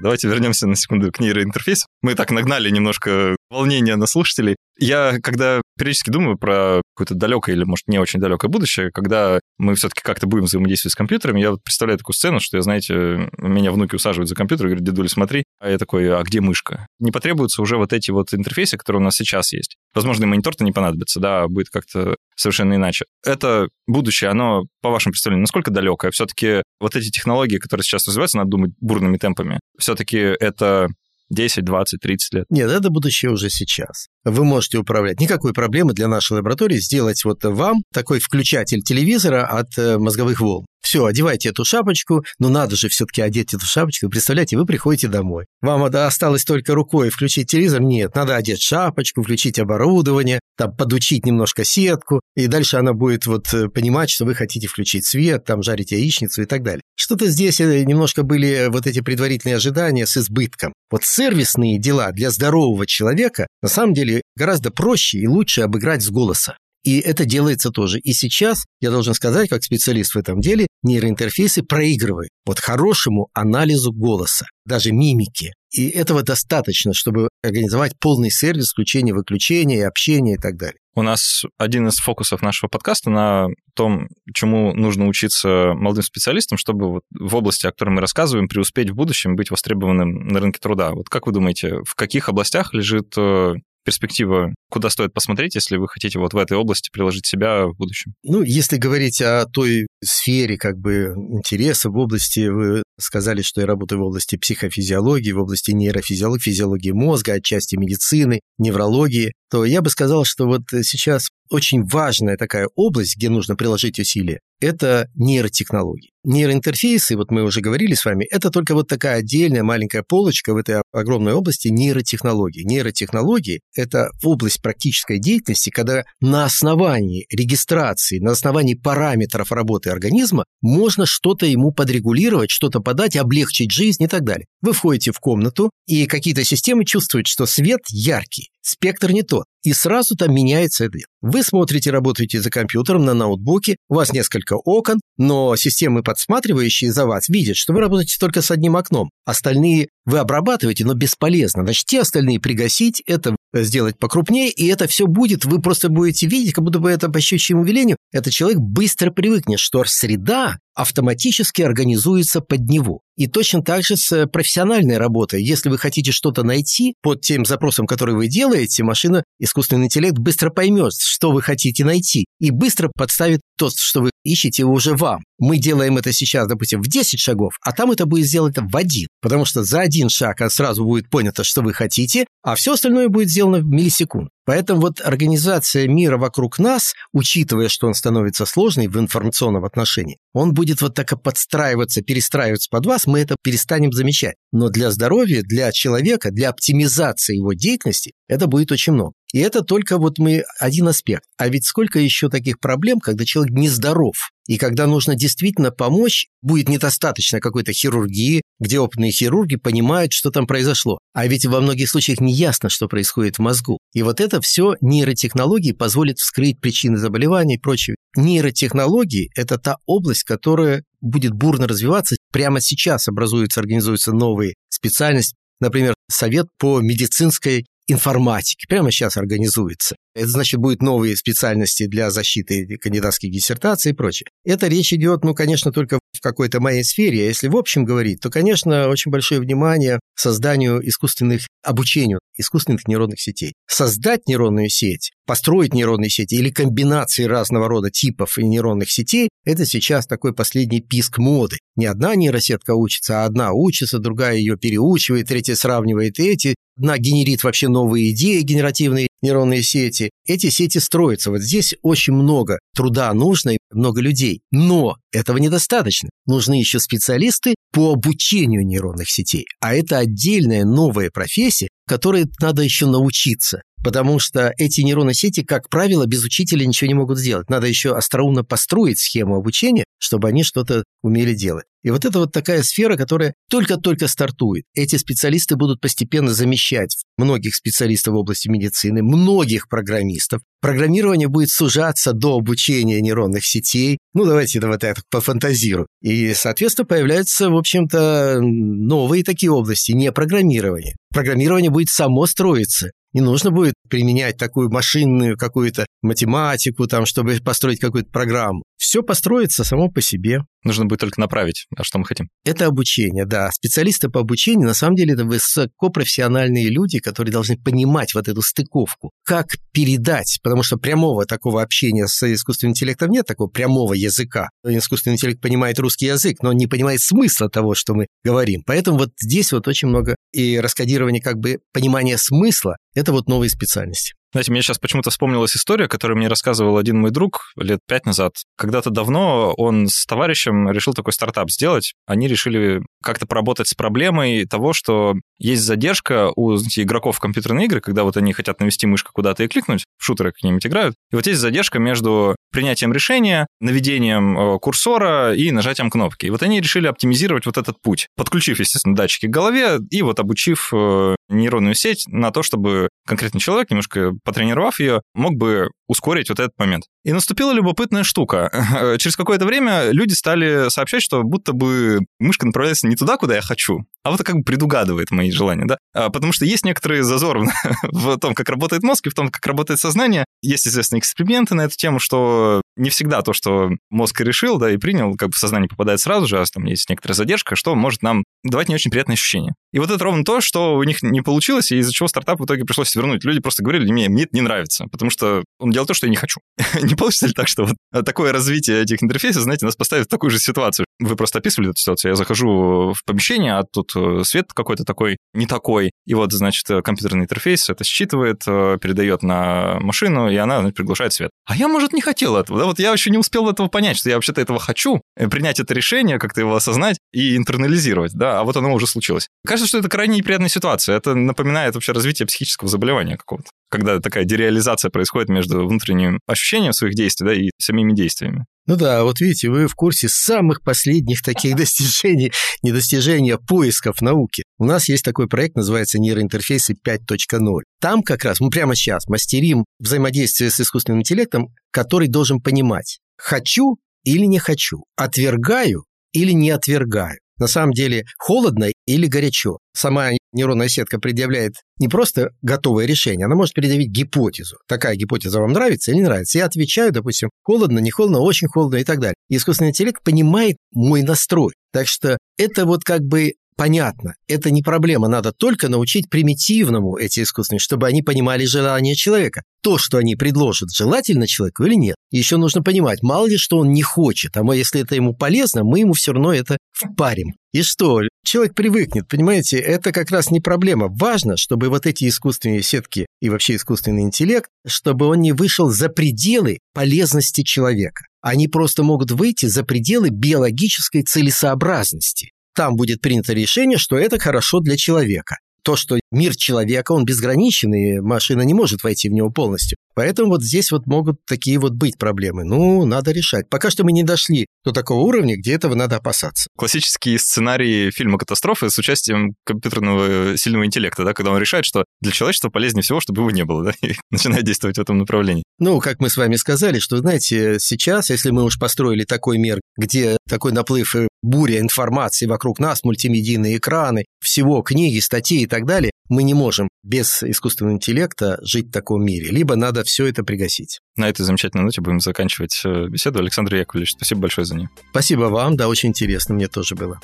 Давайте 0.00 0.28
вернемся 0.28 0.66
на 0.66 0.76
секунду 0.76 1.10
к 1.12 1.20
нейроинтерфейсу. 1.20 1.86
Мы 2.02 2.14
так 2.14 2.30
нагнали 2.30 2.70
немножко 2.70 3.36
волнения 3.50 3.96
на 3.96 4.06
слушателей. 4.06 4.56
Я, 4.78 5.18
когда 5.20 5.60
периодически 5.78 6.10
думаю 6.10 6.36
про 6.36 6.82
какое-то 6.94 7.14
далекое 7.14 7.54
или, 7.54 7.64
может, 7.64 7.88
не 7.88 7.98
очень 7.98 8.20
далекое 8.20 8.50
будущее, 8.50 8.90
когда 8.90 9.40
мы 9.56 9.74
все-таки 9.74 10.02
как-то 10.02 10.26
будем 10.26 10.44
взаимодействовать 10.44 10.92
с 10.92 10.96
компьютерами, 10.96 11.40
я 11.40 11.52
вот 11.52 11.62
представляю 11.62 11.98
такую 11.98 12.14
сцену, 12.14 12.40
что 12.40 12.56
я, 12.56 12.62
знаете, 12.62 13.30
меня 13.38 13.72
внуки 13.72 13.94
усаживают 13.94 14.28
за 14.28 14.34
компьютер 14.34 14.66
и 14.66 14.68
говорят, 14.70 14.84
дедуля, 14.84 15.08
смотри, 15.08 15.44
а 15.60 15.70
я 15.70 15.78
такой, 15.78 16.12
а 16.12 16.22
где 16.22 16.40
мышка? 16.40 16.86
Не 16.98 17.10
потребуются 17.10 17.62
уже 17.62 17.76
вот 17.76 17.92
эти 17.92 18.10
вот 18.10 18.34
интерфейсы, 18.34 18.76
которые 18.76 19.00
у 19.00 19.04
нас 19.04 19.16
сейчас 19.16 19.52
есть. 19.52 19.76
Возможно, 19.94 20.24
и 20.24 20.26
монитор-то 20.26 20.64
не 20.64 20.72
понадобится, 20.72 21.20
да, 21.20 21.48
будет 21.48 21.70
как-то 21.70 22.16
совершенно 22.36 22.74
иначе. 22.74 23.04
Это 23.24 23.68
будущее, 23.86 24.30
оно, 24.30 24.64
по 24.82 24.90
вашему 24.90 25.12
представлению, 25.12 25.42
насколько 25.42 25.70
далекое? 25.70 26.10
Все-таки 26.10 26.62
вот 26.80 26.96
эти 26.96 27.10
технологии, 27.10 27.58
которые 27.58 27.84
сейчас 27.84 28.06
развиваются, 28.06 28.38
надо 28.38 28.50
думать 28.50 28.72
бурными 28.80 29.16
темпами. 29.16 29.60
Все-таки 29.78 30.18
это 30.18 30.88
10, 31.30 31.64
20, 31.64 32.00
30 32.00 32.34
лет. 32.34 32.46
Нет, 32.50 32.70
это 32.70 32.90
будущее 32.90 33.30
уже 33.30 33.50
сейчас. 33.50 34.08
Вы 34.24 34.44
можете 34.44 34.78
управлять. 34.78 35.20
Никакой 35.20 35.52
проблемы 35.52 35.92
для 35.92 36.08
нашей 36.08 36.34
лаборатории 36.34 36.78
сделать 36.78 37.24
вот 37.24 37.44
вам 37.44 37.82
такой 37.92 38.20
включатель 38.20 38.82
телевизора 38.82 39.46
от 39.46 39.76
э, 39.78 39.98
мозговых 39.98 40.40
волн. 40.40 40.66
Все, 40.80 41.04
одевайте 41.04 41.50
эту 41.50 41.66
шапочку, 41.66 42.24
но 42.38 42.48
надо 42.48 42.74
же 42.74 42.88
все-таки 42.88 43.20
одеть 43.20 43.52
эту 43.52 43.66
шапочку. 43.66 44.08
Представляете, 44.08 44.56
вы 44.56 44.64
приходите 44.64 45.06
домой. 45.06 45.44
Вам 45.60 45.84
осталось 45.84 46.44
только 46.44 46.74
рукой 46.74 47.10
включить 47.10 47.50
телевизор? 47.50 47.82
Нет, 47.82 48.14
надо 48.14 48.36
одеть 48.36 48.62
шапочку, 48.62 49.22
включить 49.22 49.58
оборудование, 49.58 50.40
там 50.56 50.74
подучить 50.74 51.26
немножко 51.26 51.64
сетку, 51.64 52.22
и 52.36 52.46
дальше 52.46 52.78
она 52.78 52.94
будет 52.94 53.26
вот 53.26 53.52
э, 53.52 53.68
понимать, 53.68 54.08
что 54.08 54.24
вы 54.24 54.34
хотите 54.34 54.66
включить 54.66 55.04
свет, 55.04 55.44
там 55.44 55.62
жарить 55.62 55.92
яичницу 55.92 56.42
и 56.42 56.46
так 56.46 56.62
далее. 56.62 56.80
Что-то 56.96 57.26
здесь 57.26 57.60
э, 57.60 57.84
немножко 57.84 58.22
были 58.22 58.68
вот 58.70 58.86
эти 58.86 59.00
предварительные 59.00 59.56
ожидания 59.56 60.06
с 60.06 60.16
избытком. 60.16 60.72
Вот 60.90 61.04
сервисные 61.04 61.78
дела 61.78 62.12
для 62.12 62.30
здорового 62.30 62.86
человека 62.86 63.46
на 63.60 63.68
самом 63.68 63.92
деле 63.92 64.07
гораздо 64.36 64.70
проще 64.70 65.18
и 65.18 65.26
лучше 65.26 65.62
обыграть 65.62 66.02
с 66.02 66.10
голоса. 66.10 66.56
И 66.84 67.00
это 67.00 67.24
делается 67.24 67.70
тоже. 67.70 67.98
И 67.98 68.12
сейчас, 68.12 68.64
я 68.80 68.90
должен 68.90 69.14
сказать, 69.14 69.48
как 69.48 69.64
специалист 69.64 70.14
в 70.14 70.18
этом 70.18 70.40
деле, 70.40 70.66
нейроинтерфейсы 70.82 71.62
проигрывают 71.62 72.30
вот 72.46 72.60
хорошему 72.60 73.28
анализу 73.34 73.92
голоса, 73.92 74.46
даже 74.64 74.92
мимики. 74.92 75.52
И 75.70 75.88
этого 75.88 76.22
достаточно, 76.22 76.94
чтобы 76.94 77.28
организовать 77.42 77.92
полный 78.00 78.30
сервис 78.30 78.70
включения-выключения, 78.70 79.86
общения 79.86 80.34
и 80.34 80.38
так 80.38 80.56
далее. 80.56 80.78
У 80.94 81.02
нас 81.02 81.42
один 81.58 81.86
из 81.88 81.98
фокусов 81.98 82.42
нашего 82.42 82.68
подкаста 82.68 83.10
на 83.10 83.48
том, 83.74 84.08
чему 84.34 84.72
нужно 84.72 85.06
учиться 85.06 85.74
молодым 85.74 86.02
специалистам, 86.02 86.58
чтобы 86.58 86.90
вот 86.90 87.02
в 87.10 87.36
области, 87.36 87.66
о 87.66 87.70
которой 87.70 87.90
мы 87.90 88.00
рассказываем, 88.00 88.48
преуспеть 88.48 88.90
в 88.90 88.94
будущем, 88.94 89.36
быть 89.36 89.50
востребованным 89.50 90.26
на 90.26 90.40
рынке 90.40 90.58
труда. 90.58 90.92
Вот 90.92 91.08
как 91.08 91.26
вы 91.26 91.32
думаете, 91.32 91.82
в 91.84 91.94
каких 91.94 92.28
областях 92.28 92.72
лежит 92.72 93.12
э, 93.16 93.54
перспектива, 93.88 94.54
куда 94.70 94.90
стоит 94.90 95.14
посмотреть, 95.14 95.54
если 95.54 95.78
вы 95.78 95.88
хотите 95.88 96.18
вот 96.18 96.34
в 96.34 96.36
этой 96.36 96.58
области 96.58 96.90
приложить 96.92 97.24
себя 97.24 97.66
в 97.66 97.74
будущем? 97.74 98.12
Ну, 98.22 98.42
если 98.42 98.76
говорить 98.76 99.22
о 99.22 99.46
той 99.46 99.86
сфере 100.04 100.58
как 100.58 100.76
бы 100.76 101.14
интереса 101.30 101.88
в 101.88 101.96
области, 101.96 102.48
вы 102.48 102.82
сказали, 103.00 103.40
что 103.40 103.62
я 103.62 103.66
работаю 103.66 104.00
в 104.00 104.04
области 104.04 104.36
психофизиологии, 104.36 105.32
в 105.32 105.38
области 105.38 105.70
нейрофизиологии, 105.70 106.42
физиологии 106.42 106.90
мозга, 106.90 107.32
отчасти 107.32 107.76
медицины, 107.76 108.40
неврологии, 108.58 109.32
то 109.50 109.64
я 109.64 109.80
бы 109.80 109.88
сказал, 109.88 110.26
что 110.26 110.44
вот 110.44 110.62
сейчас 110.82 111.28
очень 111.50 111.84
важная 111.84 112.36
такая 112.36 112.68
область, 112.74 113.16
где 113.16 113.28
нужно 113.28 113.56
приложить 113.56 113.98
усилия, 113.98 114.40
это 114.60 115.08
нейротехнологии. 115.14 116.10
Нейроинтерфейсы, 116.24 117.16
вот 117.16 117.30
мы 117.30 117.42
уже 117.42 117.60
говорили 117.60 117.94
с 117.94 118.04
вами, 118.04 118.26
это 118.30 118.50
только 118.50 118.74
вот 118.74 118.88
такая 118.88 119.18
отдельная 119.18 119.62
маленькая 119.62 120.02
полочка 120.02 120.52
в 120.52 120.56
этой 120.56 120.82
огромной 120.92 121.32
области 121.32 121.68
нейротехнологий. 121.68 122.64
Нейротехнологии– 122.64 123.60
это 123.74 124.10
область 124.22 124.60
практической 124.60 125.18
деятельности, 125.18 125.70
когда 125.70 126.04
на 126.20 126.44
основании 126.44 127.26
регистрации, 127.30 128.18
на 128.18 128.32
основании 128.32 128.74
параметров 128.74 129.52
работы 129.52 129.90
организма 129.90 130.44
можно 130.60 131.06
что-то 131.06 131.46
ему 131.46 131.72
подрегулировать, 131.72 132.50
что-то 132.50 132.80
подать, 132.80 133.16
облегчить 133.16 133.70
жизнь 133.70 134.02
и 134.02 134.08
так 134.08 134.24
далее. 134.24 134.46
Вы 134.60 134.72
входите 134.72 135.12
в 135.12 135.20
комнату, 135.20 135.70
и 135.86 136.06
какие-то 136.06 136.44
системы 136.44 136.84
чувствуют, 136.84 137.28
что 137.28 137.46
свет 137.46 137.80
яркий, 137.90 138.50
спектр 138.68 139.10
не 139.10 139.22
тот. 139.22 139.44
И 139.64 139.72
сразу 139.72 140.14
там 140.16 140.32
меняется 140.34 140.84
это. 140.84 140.98
Вы 141.20 141.42
смотрите, 141.42 141.90
работаете 141.90 142.40
за 142.40 142.50
компьютером 142.50 143.04
на 143.04 143.14
ноутбуке, 143.14 143.76
у 143.88 143.94
вас 143.94 144.12
несколько 144.12 144.54
окон, 144.54 145.00
но 145.16 145.56
системы, 145.56 146.02
подсматривающие 146.02 146.92
за 146.92 147.06
вас, 147.06 147.28
видят, 147.28 147.56
что 147.56 147.72
вы 147.72 147.80
работаете 147.80 148.16
только 148.20 148.40
с 148.40 148.50
одним 148.50 148.76
окном. 148.76 149.10
Остальные 149.24 149.88
вы 150.04 150.18
обрабатываете, 150.18 150.84
но 150.84 150.94
бесполезно. 150.94 151.64
Значит, 151.64 151.86
те 151.86 152.00
остальные 152.00 152.40
пригасить, 152.40 153.02
это 153.04 153.36
сделать 153.52 153.98
покрупнее, 153.98 154.50
и 154.50 154.66
это 154.66 154.86
все 154.86 155.06
будет, 155.06 155.44
вы 155.44 155.60
просто 155.60 155.88
будете 155.88 156.26
видеть, 156.26 156.54
как 156.54 156.64
будто 156.64 156.78
бы 156.78 156.90
это 156.90 157.08
по 157.08 157.20
щучьему 157.20 157.64
велению, 157.64 157.96
этот 158.12 158.32
человек 158.32 158.58
быстро 158.58 159.10
привыкнет, 159.10 159.58
что 159.58 159.82
среда 159.84 160.58
автоматически 160.78 161.62
организуется 161.62 162.40
под 162.40 162.60
него. 162.68 163.00
И 163.16 163.26
точно 163.26 163.62
так 163.62 163.82
же 163.84 163.96
с 163.96 164.28
профессиональной 164.28 164.96
работой. 164.96 165.42
Если 165.42 165.68
вы 165.68 165.76
хотите 165.76 166.12
что-то 166.12 166.44
найти 166.44 166.94
под 167.02 167.20
тем 167.20 167.44
запросом, 167.44 167.86
который 167.86 168.14
вы 168.14 168.28
делаете, 168.28 168.84
машина, 168.84 169.24
искусственный 169.40 169.86
интеллект 169.86 170.16
быстро 170.16 170.50
поймет, 170.50 170.92
что 170.96 171.32
вы 171.32 171.42
хотите 171.42 171.84
найти, 171.84 172.26
и 172.38 172.52
быстро 172.52 172.92
подставит 172.96 173.40
то, 173.58 173.70
что 173.74 174.02
вы 174.02 174.12
ищете 174.24 174.62
уже 174.62 174.94
вам. 174.94 175.24
Мы 175.40 175.58
делаем 175.58 175.96
это 175.96 176.12
сейчас, 176.12 176.46
допустим, 176.46 176.80
в 176.80 176.86
10 176.86 177.18
шагов, 177.18 177.54
а 177.60 177.72
там 177.72 177.90
это 177.90 178.06
будет 178.06 178.26
сделано 178.26 178.68
в 178.70 178.76
один. 178.76 179.08
Потому 179.20 179.44
что 179.44 179.64
за 179.64 179.80
один 179.80 180.08
шаг 180.08 180.40
сразу 180.50 180.84
будет 180.84 181.10
понято, 181.10 181.42
что 181.42 181.62
вы 181.62 181.72
хотите, 181.74 182.26
а 182.42 182.54
все 182.54 182.74
остальное 182.74 183.08
будет 183.08 183.30
сделано 183.30 183.58
в 183.58 183.66
миллисекунд. 183.66 184.28
Поэтому 184.48 184.80
вот 184.80 185.02
организация 185.04 185.86
мира 185.86 186.16
вокруг 186.16 186.58
нас, 186.58 186.94
учитывая, 187.12 187.68
что 187.68 187.86
он 187.86 187.92
становится 187.92 188.46
сложный 188.46 188.88
в 188.88 188.98
информационном 188.98 189.66
отношении, 189.66 190.16
он 190.32 190.54
будет 190.54 190.80
вот 190.80 190.94
так 190.94 191.22
подстраиваться, 191.22 192.00
перестраиваться 192.00 192.68
под 192.70 192.86
вас, 192.86 193.06
мы 193.06 193.20
это 193.20 193.36
перестанем 193.42 193.92
замечать. 193.92 194.36
Но 194.50 194.70
для 194.70 194.90
здоровья, 194.90 195.42
для 195.42 195.70
человека, 195.70 196.30
для 196.30 196.48
оптимизации 196.48 197.36
его 197.36 197.52
деятельности 197.52 198.12
это 198.28 198.46
будет 198.46 198.70
очень 198.70 198.92
много. 198.92 199.12
И 199.32 199.38
это 199.38 199.62
только 199.62 199.98
вот 199.98 200.18
мы 200.18 200.44
один 200.58 200.88
аспект. 200.88 201.24
А 201.36 201.48
ведь 201.48 201.66
сколько 201.66 201.98
еще 201.98 202.30
таких 202.30 202.60
проблем, 202.60 203.00
когда 203.00 203.24
человек 203.24 203.52
нездоров, 203.54 204.30
и 204.46 204.56
когда 204.56 204.86
нужно 204.86 205.14
действительно 205.14 205.70
помочь, 205.70 206.28
будет 206.40 206.68
недостаточно 206.68 207.40
какой-то 207.40 207.72
хирургии, 207.72 208.42
где 208.58 208.80
опытные 208.80 209.12
хирурги 209.12 209.56
понимают, 209.56 210.12
что 210.12 210.30
там 210.30 210.46
произошло. 210.46 210.98
А 211.12 211.26
ведь 211.26 211.44
во 211.44 211.60
многих 211.60 211.90
случаях 211.90 212.20
не 212.20 212.32
ясно, 212.32 212.70
что 212.70 212.88
происходит 212.88 213.36
в 213.36 213.42
мозгу. 213.42 213.78
И 213.92 214.02
вот 214.02 214.20
это 214.20 214.40
все 214.40 214.76
нейротехнологии 214.80 215.72
позволит 215.72 216.18
вскрыть 216.18 216.60
причины 216.60 216.96
заболеваний 216.96 217.56
и 217.56 217.60
прочее. 217.60 217.96
Нейротехнологии– 218.16 219.30
это 219.36 219.58
та 219.58 219.76
область, 219.84 220.24
которая 220.24 220.84
будет 221.02 221.32
бурно 221.32 221.66
развиваться. 221.68 222.16
Прямо 222.32 222.60
сейчас 222.60 223.08
образуются, 223.08 223.60
организуются 223.60 224.12
новые 224.12 224.54
специальности. 224.70 225.36
Например, 225.60 225.94
совет 226.10 226.46
по 226.58 226.80
медицинской 226.80 227.66
информатики 227.88 228.66
прямо 228.68 228.92
сейчас 228.92 229.16
организуется. 229.16 229.96
Это 230.14 230.28
значит, 230.28 230.60
будут 230.60 230.82
новые 230.82 231.16
специальности 231.16 231.86
для 231.86 232.10
защиты 232.10 232.76
кандидатских 232.78 233.32
диссертаций 233.32 233.92
и 233.92 233.94
прочее. 233.94 234.28
Это 234.44 234.68
речь 234.68 234.92
идет, 234.92 235.24
ну, 235.24 235.34
конечно, 235.34 235.72
только 235.72 235.98
в 236.18 236.20
какой-то 236.20 236.60
моей 236.60 236.84
сфере. 236.84 237.22
А 237.22 237.26
если 237.26 237.48
в 237.48 237.56
общем 237.56 237.84
говорить, 237.84 238.20
то, 238.20 238.30
конечно, 238.30 238.88
очень 238.88 239.10
большое 239.10 239.40
внимание 239.40 240.00
созданию 240.14 240.86
искусственных 240.86 241.46
обучению 241.62 242.18
искусственных 242.38 242.86
нейронных 242.86 243.20
сетей. 243.20 243.52
Создать 243.66 244.26
нейронную 244.26 244.68
сеть, 244.68 245.10
построить 245.26 245.74
нейронные 245.74 246.08
сети 246.08 246.36
или 246.36 246.50
комбинации 246.50 247.24
разного 247.24 247.68
рода 247.68 247.90
типов 247.90 248.38
нейронных 248.38 248.90
сетей– 248.90 249.28
это 249.44 249.66
сейчас 249.66 250.06
такой 250.06 250.32
последний 250.32 250.80
писк 250.80 251.18
моды. 251.18 251.58
Не 251.76 251.86
одна 251.86 252.14
нейросетка 252.14 252.74
учится, 252.74 253.22
а 253.22 253.24
одна 253.26 253.52
учится, 253.52 253.98
другая 253.98 254.36
ее 254.36 254.56
переучивает, 254.56 255.26
третья 255.26 255.56
сравнивает 255.56 256.18
эти, 256.18 256.54
одна 256.76 256.96
генерит 256.98 257.42
вообще 257.42 257.68
новые 257.68 258.12
идеи, 258.12 258.40
генеративные 258.42 259.07
нейронные 259.22 259.62
сети. 259.62 260.10
Эти 260.26 260.50
сети 260.50 260.78
строятся. 260.78 261.30
Вот 261.30 261.40
здесь 261.40 261.74
очень 261.82 262.12
много 262.12 262.58
труда 262.74 263.12
нужно 263.14 263.50
и 263.50 263.58
много 263.72 264.00
людей. 264.00 264.40
Но 264.50 264.96
этого 265.12 265.38
недостаточно. 265.38 266.10
Нужны 266.26 266.54
еще 266.54 266.78
специалисты 266.78 267.54
по 267.72 267.92
обучению 267.92 268.66
нейронных 268.66 269.10
сетей. 269.10 269.46
А 269.60 269.74
это 269.74 269.98
отдельная 269.98 270.64
новая 270.64 271.10
профессия, 271.10 271.68
которой 271.88 272.26
надо 272.40 272.62
еще 272.62 272.86
научиться. 272.86 273.62
Потому 273.82 274.18
что 274.18 274.52
эти 274.58 274.80
нейронные 274.80 275.14
сети, 275.14 275.44
как 275.44 275.68
правило, 275.68 276.06
без 276.06 276.24
учителя 276.24 276.66
ничего 276.66 276.88
не 276.88 276.94
могут 276.94 277.18
сделать. 277.18 277.48
Надо 277.48 277.66
еще 277.66 277.96
остроумно 277.96 278.44
построить 278.44 278.98
схему 278.98 279.36
обучения, 279.36 279.84
чтобы 279.98 280.28
они 280.28 280.42
что-то 280.42 280.84
умели 281.02 281.34
делать. 281.34 281.64
И 281.84 281.90
вот 281.90 282.04
это 282.04 282.18
вот 282.18 282.32
такая 282.32 282.62
сфера, 282.64 282.96
которая 282.96 283.34
только-только 283.48 284.08
стартует. 284.08 284.64
Эти 284.74 284.96
специалисты 284.96 285.56
будут 285.56 285.80
постепенно 285.80 286.32
замещать 286.32 287.04
многих 287.16 287.54
специалистов 287.54 288.14
в 288.14 288.16
области 288.16 288.48
медицины, 288.48 289.02
многих 289.02 289.68
программистов. 289.68 290.42
Программирование 290.60 291.28
будет 291.28 291.50
сужаться 291.50 292.12
до 292.12 292.36
обучения 292.36 293.00
нейронных 293.00 293.46
сетей. 293.46 293.98
Ну, 294.12 294.24
давайте 294.24 294.60
вот 294.60 294.82
это 294.82 295.00
пофантазирую. 295.08 295.86
И, 296.02 296.34
соответственно, 296.34 296.86
появляются, 296.86 297.48
в 297.48 297.56
общем-то, 297.56 298.40
новые 298.40 299.22
такие 299.22 299.52
области, 299.52 299.92
не 299.92 300.10
программирование. 300.10 300.96
Программирование 301.12 301.70
будет 301.70 301.88
само 301.88 302.26
строиться. 302.26 302.90
Не 303.14 303.22
нужно 303.22 303.50
будет 303.50 303.74
применять 303.88 304.36
такую 304.36 304.70
машинную 304.70 305.38
какую-то 305.38 305.86
математику, 306.02 306.86
там, 306.86 307.06
чтобы 307.06 307.38
построить 307.42 307.80
какую-то 307.80 308.10
программу. 308.10 308.62
Все 308.76 309.02
построится 309.02 309.64
само 309.64 309.90
по 309.90 310.02
себе. 310.02 310.40
Нужно 310.68 310.84
будет 310.84 311.00
только 311.00 311.18
направить, 311.18 311.66
а 311.74 311.82
что 311.82 311.98
мы 311.98 312.04
хотим. 312.04 312.28
Это 312.44 312.66
обучение, 312.66 313.24
да. 313.24 313.50
Специалисты 313.50 314.10
по 314.10 314.20
обучению, 314.20 314.66
на 314.66 314.74
самом 314.74 314.96
деле, 314.96 315.14
это 315.14 315.24
высокопрофессиональные 315.24 316.68
люди, 316.68 316.98
которые 316.98 317.32
должны 317.32 317.56
понимать 317.56 318.12
вот 318.12 318.28
эту 318.28 318.42
стыковку. 318.42 319.12
Как 319.24 319.56
передать, 319.72 320.40
потому 320.42 320.62
что 320.62 320.76
прямого 320.76 321.24
такого 321.24 321.62
общения 321.62 322.06
с 322.06 322.22
искусственным 322.22 322.72
интеллектом 322.72 323.10
нет, 323.10 323.24
такого 323.24 323.48
прямого 323.48 323.94
языка. 323.94 324.50
Искусственный 324.62 325.14
интеллект 325.14 325.40
понимает 325.40 325.78
русский 325.78 326.04
язык, 326.04 326.42
но 326.42 326.52
не 326.52 326.66
понимает 326.66 327.00
смысла 327.00 327.48
того, 327.48 327.74
что 327.74 327.94
мы 327.94 328.08
говорим. 328.22 328.62
Поэтому 328.66 328.98
вот 328.98 329.12
здесь 329.18 329.52
вот 329.52 329.66
очень 329.68 329.88
много 329.88 330.16
и 330.32 330.60
раскодирования 330.60 331.22
как 331.22 331.38
бы 331.38 331.60
понимания 331.72 332.18
смысла, 332.18 332.76
это 332.94 333.12
вот 333.12 333.26
новые 333.26 333.48
специальности. 333.48 334.12
Знаете, 334.32 334.52
мне 334.52 334.60
сейчас 334.60 334.78
почему-то 334.78 335.10
вспомнилась 335.10 335.56
история, 335.56 335.88
которую 335.88 336.18
мне 336.18 336.28
рассказывал 336.28 336.76
один 336.76 337.00
мой 337.00 337.10
друг 337.10 337.52
лет 337.56 337.80
пять 337.86 338.04
назад. 338.04 338.34
Когда-то 338.56 338.90
давно 338.90 339.54
он 339.56 339.88
с 339.88 340.04
товарищем 340.04 340.70
решил 340.70 340.92
такой 340.92 341.14
стартап 341.14 341.50
сделать. 341.50 341.94
Они 342.06 342.28
решили 342.28 342.82
как-то 343.02 343.26
поработать 343.26 343.68
с 343.68 343.74
проблемой 343.74 344.44
того, 344.44 344.72
что 344.72 345.14
есть 345.38 345.62
задержка 345.62 346.30
у 346.34 346.56
знаете, 346.56 346.82
игроков 346.82 347.16
в 347.16 347.20
компьютерные 347.20 347.66
игры, 347.66 347.80
когда 347.80 348.04
вот 348.04 348.16
они 348.16 348.32
хотят 348.32 348.60
навести 348.60 348.86
мышку 348.86 349.12
куда-то 349.12 349.44
и 349.44 349.48
кликнуть, 349.48 349.84
в 349.96 350.04
шутеры 350.04 350.32
какие-нибудь 350.32 350.66
играют. 350.66 350.94
И 351.12 351.16
вот 351.16 351.26
есть 351.26 351.40
задержка 351.40 351.78
между 351.78 352.36
принятием 352.52 352.92
решения, 352.92 353.46
наведением 353.60 354.38
э, 354.38 354.58
курсора 354.58 355.34
и 355.34 355.50
нажатием 355.50 355.90
кнопки. 355.90 356.26
И 356.26 356.30
вот 356.30 356.42
они 356.42 356.60
решили 356.60 356.86
оптимизировать 356.86 357.46
вот 357.46 357.56
этот 357.56 357.80
путь, 357.80 358.08
подключив, 358.16 358.58
естественно, 358.60 358.96
датчики 358.96 359.26
к 359.26 359.30
голове 359.30 359.78
и 359.90 360.02
вот 360.02 360.18
обучив 360.18 360.70
э, 360.74 361.16
нейронную 361.28 361.74
сеть 361.74 362.04
на 362.08 362.30
то, 362.30 362.42
чтобы 362.42 362.88
конкретный 363.06 363.40
человек, 363.40 363.70
немножко 363.70 364.12
потренировав 364.24 364.80
ее, 364.80 365.02
мог 365.14 365.34
бы 365.34 365.70
ускорить 365.88 366.28
вот 366.28 366.38
этот 366.38 366.56
момент. 366.58 366.84
И 367.04 367.12
наступила 367.12 367.52
любопытная 367.52 368.04
штука. 368.04 368.96
Через 368.98 369.16
какое-то 369.16 369.46
время 369.46 369.90
люди 369.90 370.12
стали 370.12 370.68
сообщать, 370.68 371.02
что 371.02 371.22
будто 371.24 371.52
бы 371.52 372.00
мышка 372.20 372.46
направляется 372.46 372.86
не 372.86 372.94
туда, 372.94 373.16
куда 373.16 373.34
я 373.34 373.40
хочу, 373.40 373.80
а 374.04 374.10
вот 374.10 374.22
как 374.22 374.36
бы 374.36 374.42
предугадывает 374.42 375.10
мои 375.10 375.30
желания, 375.30 375.64
да? 375.66 375.78
А, 375.94 376.10
потому 376.10 376.32
что 376.32 376.44
есть 376.44 376.64
некоторые 376.64 377.02
зазоры 377.02 377.46
в 377.82 378.16
том, 378.18 378.34
как 378.34 378.48
работает 378.48 378.82
мозг 378.82 379.06
и 379.06 379.10
в 379.10 379.14
том, 379.14 379.30
как 379.30 379.44
работает 379.46 379.80
сознание. 379.80 380.24
Есть, 380.42 380.66
естественно, 380.66 380.98
эксперименты 380.98 381.54
на 381.54 381.62
эту 381.62 381.76
тему, 381.76 381.98
что 381.98 382.62
не 382.76 382.90
всегда 382.90 383.22
то, 383.22 383.32
что 383.32 383.70
мозг 383.90 384.20
решил, 384.20 384.58
да, 384.58 384.70
и 384.70 384.76
принял, 384.76 385.14
как 385.16 385.30
бы 385.30 385.34
в 385.34 385.38
сознание 385.38 385.68
попадает 385.68 386.00
сразу 386.00 386.26
же, 386.26 386.40
а 386.40 386.44
там 386.44 386.64
есть 386.64 386.88
некоторая 386.88 387.14
задержка, 387.14 387.56
что 387.56 387.74
может 387.74 388.02
нам 388.02 388.24
давать 388.44 388.68
не 388.68 388.74
очень 388.74 388.90
приятные 388.90 389.14
ощущения. 389.14 389.54
И 389.72 389.78
вот 389.78 389.90
это 389.90 390.02
ровно 390.02 390.24
то, 390.24 390.40
что 390.40 390.76
у 390.76 390.82
них 390.84 391.02
не 391.02 391.20
получилось, 391.20 391.72
и 391.72 391.78
из-за 391.78 391.92
чего 391.92 392.08
стартап 392.08 392.40
в 392.40 392.44
итоге 392.44 392.64
пришлось 392.64 392.94
вернуть. 392.94 393.24
Люди 393.24 393.40
просто 393.40 393.62
говорили, 393.62 393.90
мне, 393.90 394.08
мне 394.08 394.22
это 394.22 394.34
не 394.34 394.40
нравится, 394.40 394.86
потому 394.90 395.10
что 395.10 395.44
он 395.58 395.70
делал 395.70 395.86
то, 395.86 395.94
что 395.94 396.06
я 396.06 396.10
не 396.10 396.16
хочу. 396.16 396.40
не 396.82 396.94
получится 396.94 397.26
ли 397.26 397.32
так, 397.32 397.48
что 397.48 397.66
вот 397.66 398.04
такое 398.04 398.32
развитие 398.32 398.82
этих 398.82 399.02
интерфейсов, 399.02 399.42
знаете, 399.42 399.66
нас 399.66 399.76
поставит 399.76 400.06
в 400.06 400.08
такую 400.08 400.30
же 400.30 400.38
ситуацию? 400.38 400.86
Вы 400.98 401.16
просто 401.16 401.38
описывали 401.38 401.70
эту 401.70 401.80
ситуацию. 401.80 402.10
Я 402.10 402.16
захожу 402.16 402.92
в 402.92 403.04
помещение, 403.04 403.54
а 403.54 403.62
тут 403.62 403.92
э, 403.94 404.22
свет 404.24 404.52
какой-то 404.52 404.84
такой 404.84 405.18
не 405.32 405.46
такой, 405.46 405.92
и 406.06 406.14
вот, 406.14 406.32
значит, 406.32 406.66
компьютерный 406.82 407.24
интерфейс 407.24 407.70
это 407.70 407.84
считывает, 407.84 408.42
э, 408.46 408.78
передает 408.80 409.22
на 409.22 409.78
машину, 409.80 410.28
и 410.28 410.36
она 410.36 410.60
значит, 410.60 410.76
приглушает 410.76 411.12
свет. 411.12 411.30
А 411.46 411.56
я, 411.56 411.68
может, 411.68 411.92
не 411.92 412.00
хотел 412.00 412.36
этого, 412.36 412.58
да, 412.58 412.64
вот 412.66 412.78
я 412.78 412.92
еще 412.92 413.10
не 413.10 413.18
успел 413.18 413.48
этого 413.48 413.68
понять, 413.68 413.96
что 413.96 414.08
я 414.08 414.16
вообще-то 414.16 414.40
этого 414.40 414.58
хочу, 414.58 415.00
э, 415.16 415.28
принять 415.28 415.60
это 415.60 415.74
решение, 415.74 416.18
как-то 416.18 416.40
его 416.40 416.54
осознать 416.54 416.98
и 417.12 417.36
интернализировать, 417.36 418.12
да, 418.14 418.40
а 418.40 418.44
вот 418.44 418.56
оно 418.56 418.72
уже 418.72 418.86
случилось. 418.86 419.28
Кажется, 419.46 419.68
что 419.68 419.78
это 419.78 419.88
крайне 419.88 420.18
неприятная 420.18 420.48
ситуация, 420.48 420.96
это 420.96 421.14
напоминает 421.14 421.74
вообще 421.74 421.92
развитие 421.92 422.26
психического 422.26 422.68
заболевания 422.68 423.16
какого-то 423.16 423.50
когда 423.70 424.00
такая 424.00 424.24
дереализация 424.24 424.90
происходит 424.90 425.28
между 425.28 425.66
внутренним 425.66 426.20
ощущением 426.26 426.72
своих 426.72 426.94
действий 426.94 427.26
да, 427.26 427.34
и 427.34 427.50
самими 427.58 427.92
действиями. 427.92 428.46
Ну 428.68 428.76
да, 428.76 429.02
вот 429.02 429.20
видите, 429.20 429.48
вы 429.48 429.66
в 429.66 429.74
курсе 429.74 430.10
самых 430.10 430.62
последних 430.62 431.22
таких 431.22 431.56
достижений, 431.56 432.32
не 432.62 432.70
достижений, 432.70 433.30
а 433.30 433.38
поисков 433.38 434.02
науки. 434.02 434.44
У 434.58 434.66
нас 434.66 434.90
есть 434.90 435.04
такой 435.04 435.26
проект, 435.26 435.56
называется 435.56 435.98
нейроинтерфейсы 435.98 436.74
5.0. 436.74 437.62
Там 437.80 438.02
как 438.02 438.24
раз 438.24 438.40
мы 438.40 438.50
прямо 438.50 438.76
сейчас 438.76 439.06
мастерим 439.06 439.64
взаимодействие 439.78 440.50
с 440.50 440.60
искусственным 440.60 441.00
интеллектом, 441.00 441.48
который 441.70 442.08
должен 442.08 442.42
понимать, 442.42 442.98
хочу 443.16 443.78
или 444.04 444.26
не 444.26 444.38
хочу, 444.38 444.84
отвергаю 444.96 445.84
или 446.12 446.32
не 446.32 446.50
отвергаю 446.50 447.18
на 447.38 447.46
самом 447.46 447.72
деле 447.72 448.04
холодно 448.18 448.70
или 448.86 449.06
горячо. 449.06 449.58
Сама 449.72 450.10
нейронная 450.32 450.68
сетка 450.68 450.98
предъявляет 450.98 451.54
не 451.78 451.88
просто 451.88 452.30
готовое 452.42 452.86
решение, 452.86 453.26
она 453.26 453.34
может 453.34 453.54
предъявить 453.54 453.90
гипотезу. 453.90 454.56
Такая 454.66 454.96
гипотеза 454.96 455.40
вам 455.40 455.52
нравится 455.52 455.90
или 455.90 455.98
не 455.98 456.04
нравится? 456.04 456.38
Я 456.38 456.46
отвечаю, 456.46 456.92
допустим, 456.92 457.30
холодно, 457.42 457.78
не 457.78 457.90
холодно, 457.90 458.20
очень 458.20 458.48
холодно 458.48 458.76
и 458.76 458.84
так 458.84 459.00
далее. 459.00 459.14
И 459.28 459.36
искусственный 459.36 459.70
интеллект 459.70 460.02
понимает 460.02 460.56
мой 460.72 461.02
настрой. 461.02 461.52
Так 461.72 461.86
что 461.86 462.18
это 462.36 462.64
вот 462.64 462.84
как 462.84 463.02
бы 463.02 463.32
понятно. 463.58 464.14
Это 464.28 464.50
не 464.50 464.62
проблема, 464.62 465.08
надо 465.08 465.32
только 465.32 465.68
научить 465.68 466.08
примитивному 466.08 466.96
эти 466.96 467.24
искусственные, 467.24 467.58
чтобы 467.58 467.88
они 467.88 468.02
понимали 468.02 468.44
желание 468.44 468.94
человека. 468.94 469.42
То, 469.62 469.76
что 469.76 469.98
они 469.98 470.14
предложат, 470.14 470.70
желательно 470.72 471.26
человеку 471.26 471.64
или 471.64 471.74
нет. 471.74 471.96
Еще 472.10 472.36
нужно 472.36 472.62
понимать, 472.62 473.02
мало 473.02 473.26
ли 473.26 473.36
что 473.36 473.58
он 473.58 473.72
не 473.72 473.82
хочет, 473.82 474.36
а 474.36 474.44
мы, 474.44 474.56
если 474.56 474.80
это 474.80 474.94
ему 474.94 475.12
полезно, 475.12 475.64
мы 475.64 475.80
ему 475.80 475.92
все 475.92 476.12
равно 476.12 476.32
это 476.32 476.56
впарим. 476.72 477.34
И 477.52 477.62
что, 477.62 478.00
человек 478.28 478.54
привыкнет, 478.54 479.08
понимаете, 479.08 479.58
это 479.58 479.92
как 479.92 480.10
раз 480.10 480.30
не 480.30 480.40
проблема. 480.40 480.88
Важно, 480.88 481.36
чтобы 481.36 481.68
вот 481.68 481.86
эти 481.86 482.08
искусственные 482.08 482.62
сетки 482.62 483.06
и 483.20 483.28
вообще 483.28 483.56
искусственный 483.56 484.02
интеллект, 484.02 484.50
чтобы 484.66 485.06
он 485.06 485.20
не 485.20 485.32
вышел 485.32 485.70
за 485.70 485.88
пределы 485.88 486.58
полезности 486.74 487.42
человека. 487.42 488.04
Они 488.20 488.48
просто 488.48 488.82
могут 488.82 489.10
выйти 489.10 489.46
за 489.46 489.64
пределы 489.64 490.10
биологической 490.10 491.02
целесообразности 491.02 492.32
там 492.58 492.74
будет 492.74 493.00
принято 493.00 493.34
решение, 493.34 493.78
что 493.78 493.96
это 493.96 494.18
хорошо 494.18 494.58
для 494.58 494.76
человека. 494.76 495.36
То, 495.62 495.76
что 495.76 495.98
мир 496.10 496.36
человека, 496.36 496.92
он 496.92 497.04
безграничен, 497.04 497.74
и 497.74 498.00
машина 498.00 498.42
не 498.42 498.54
может 498.54 498.82
войти 498.82 499.08
в 499.08 499.12
него 499.12 499.30
полностью. 499.30 499.76
Поэтому 499.94 500.30
вот 500.30 500.42
здесь 500.42 500.70
вот 500.70 500.86
могут 500.86 501.16
такие 501.26 501.58
вот 501.58 501.72
быть 501.72 501.98
проблемы. 501.98 502.44
Ну, 502.44 502.86
надо 502.86 503.10
решать. 503.10 503.48
Пока 503.48 503.70
что 503.70 503.84
мы 503.84 503.92
не 503.92 504.04
дошли 504.04 504.46
до 504.64 504.72
такого 504.72 505.00
уровня, 505.00 505.36
где 505.36 505.54
этого 505.54 505.74
надо 505.74 505.96
опасаться. 505.96 506.48
Классический 506.56 507.18
сценарий 507.18 507.90
фильма 507.90 508.16
«Катастрофы» 508.18 508.70
с 508.70 508.78
участием 508.78 509.34
компьютерного 509.44 510.36
сильного 510.36 510.66
интеллекта, 510.66 511.04
да, 511.04 511.14
когда 511.14 511.32
он 511.32 511.38
решает, 511.38 511.64
что 511.64 511.84
для 512.00 512.12
человечества 512.12 512.48
полезнее 512.48 512.82
всего, 512.82 513.00
чтобы 513.00 513.22
его 513.22 513.30
не 513.32 513.44
было, 513.44 513.64
да, 513.64 513.72
и 513.82 513.94
начинает 514.10 514.44
действовать 514.44 514.78
в 514.78 514.80
этом 514.80 514.98
направлении. 514.98 515.42
Ну, 515.58 515.80
как 515.80 516.00
мы 516.00 516.08
с 516.08 516.16
вами 516.16 516.36
сказали, 516.36 516.78
что, 516.78 516.98
знаете, 516.98 517.58
сейчас, 517.58 518.10
если 518.10 518.30
мы 518.30 518.44
уж 518.44 518.58
построили 518.58 519.04
такой 519.04 519.38
мир, 519.38 519.60
где 519.76 520.16
такой 520.28 520.52
наплыв 520.52 520.94
и 520.94 521.07
буря 521.22 521.60
информации 521.60 522.26
вокруг 522.26 522.58
нас, 522.58 522.84
мультимедийные 522.84 523.58
экраны, 523.58 524.04
всего, 524.20 524.62
книги, 524.62 524.98
статьи 525.00 525.42
и 525.42 525.46
так 525.46 525.66
далее, 525.66 525.90
мы 526.08 526.22
не 526.22 526.34
можем 526.34 526.68
без 526.82 527.22
искусственного 527.22 527.74
интеллекта 527.74 528.38
жить 528.42 528.68
в 528.68 528.72
таком 528.72 529.04
мире. 529.04 529.28
Либо 529.30 529.56
надо 529.56 529.84
все 529.84 530.06
это 530.06 530.24
пригасить. 530.24 530.80
На 530.96 531.08
этой 531.08 531.22
замечательной 531.22 531.64
ноте 531.64 531.80
будем 531.80 532.00
заканчивать 532.00 532.62
э, 532.64 532.86
беседу. 532.88 533.18
Александр 533.18 533.56
Яковлевич, 533.56 533.92
спасибо 533.92 534.22
большое 534.22 534.44
за 534.44 534.56
нее. 534.56 534.70
Спасибо 534.90 535.24
вам, 535.24 535.56
да, 535.56 535.68
очень 535.68 535.90
интересно, 535.90 536.34
мне 536.34 536.48
тоже 536.48 536.74
было. 536.74 537.00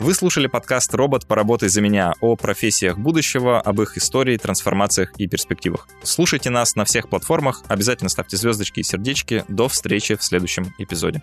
Вы 0.00 0.14
слушали 0.14 0.46
подкаст 0.46 0.94
«Робот, 0.94 1.26
поработай 1.26 1.68
за 1.68 1.82
меня» 1.82 2.14
о 2.22 2.34
профессиях 2.34 2.98
будущего, 2.98 3.60
об 3.60 3.82
их 3.82 3.98
истории, 3.98 4.38
трансформациях 4.38 5.12
и 5.18 5.28
перспективах. 5.28 5.88
Слушайте 6.02 6.48
нас 6.48 6.74
на 6.74 6.86
всех 6.86 7.10
платформах, 7.10 7.62
обязательно 7.68 8.08
ставьте 8.08 8.38
звездочки 8.38 8.80
и 8.80 8.82
сердечки. 8.82 9.44
До 9.48 9.68
встречи 9.68 10.16
в 10.16 10.24
следующем 10.24 10.72
эпизоде. 10.78 11.22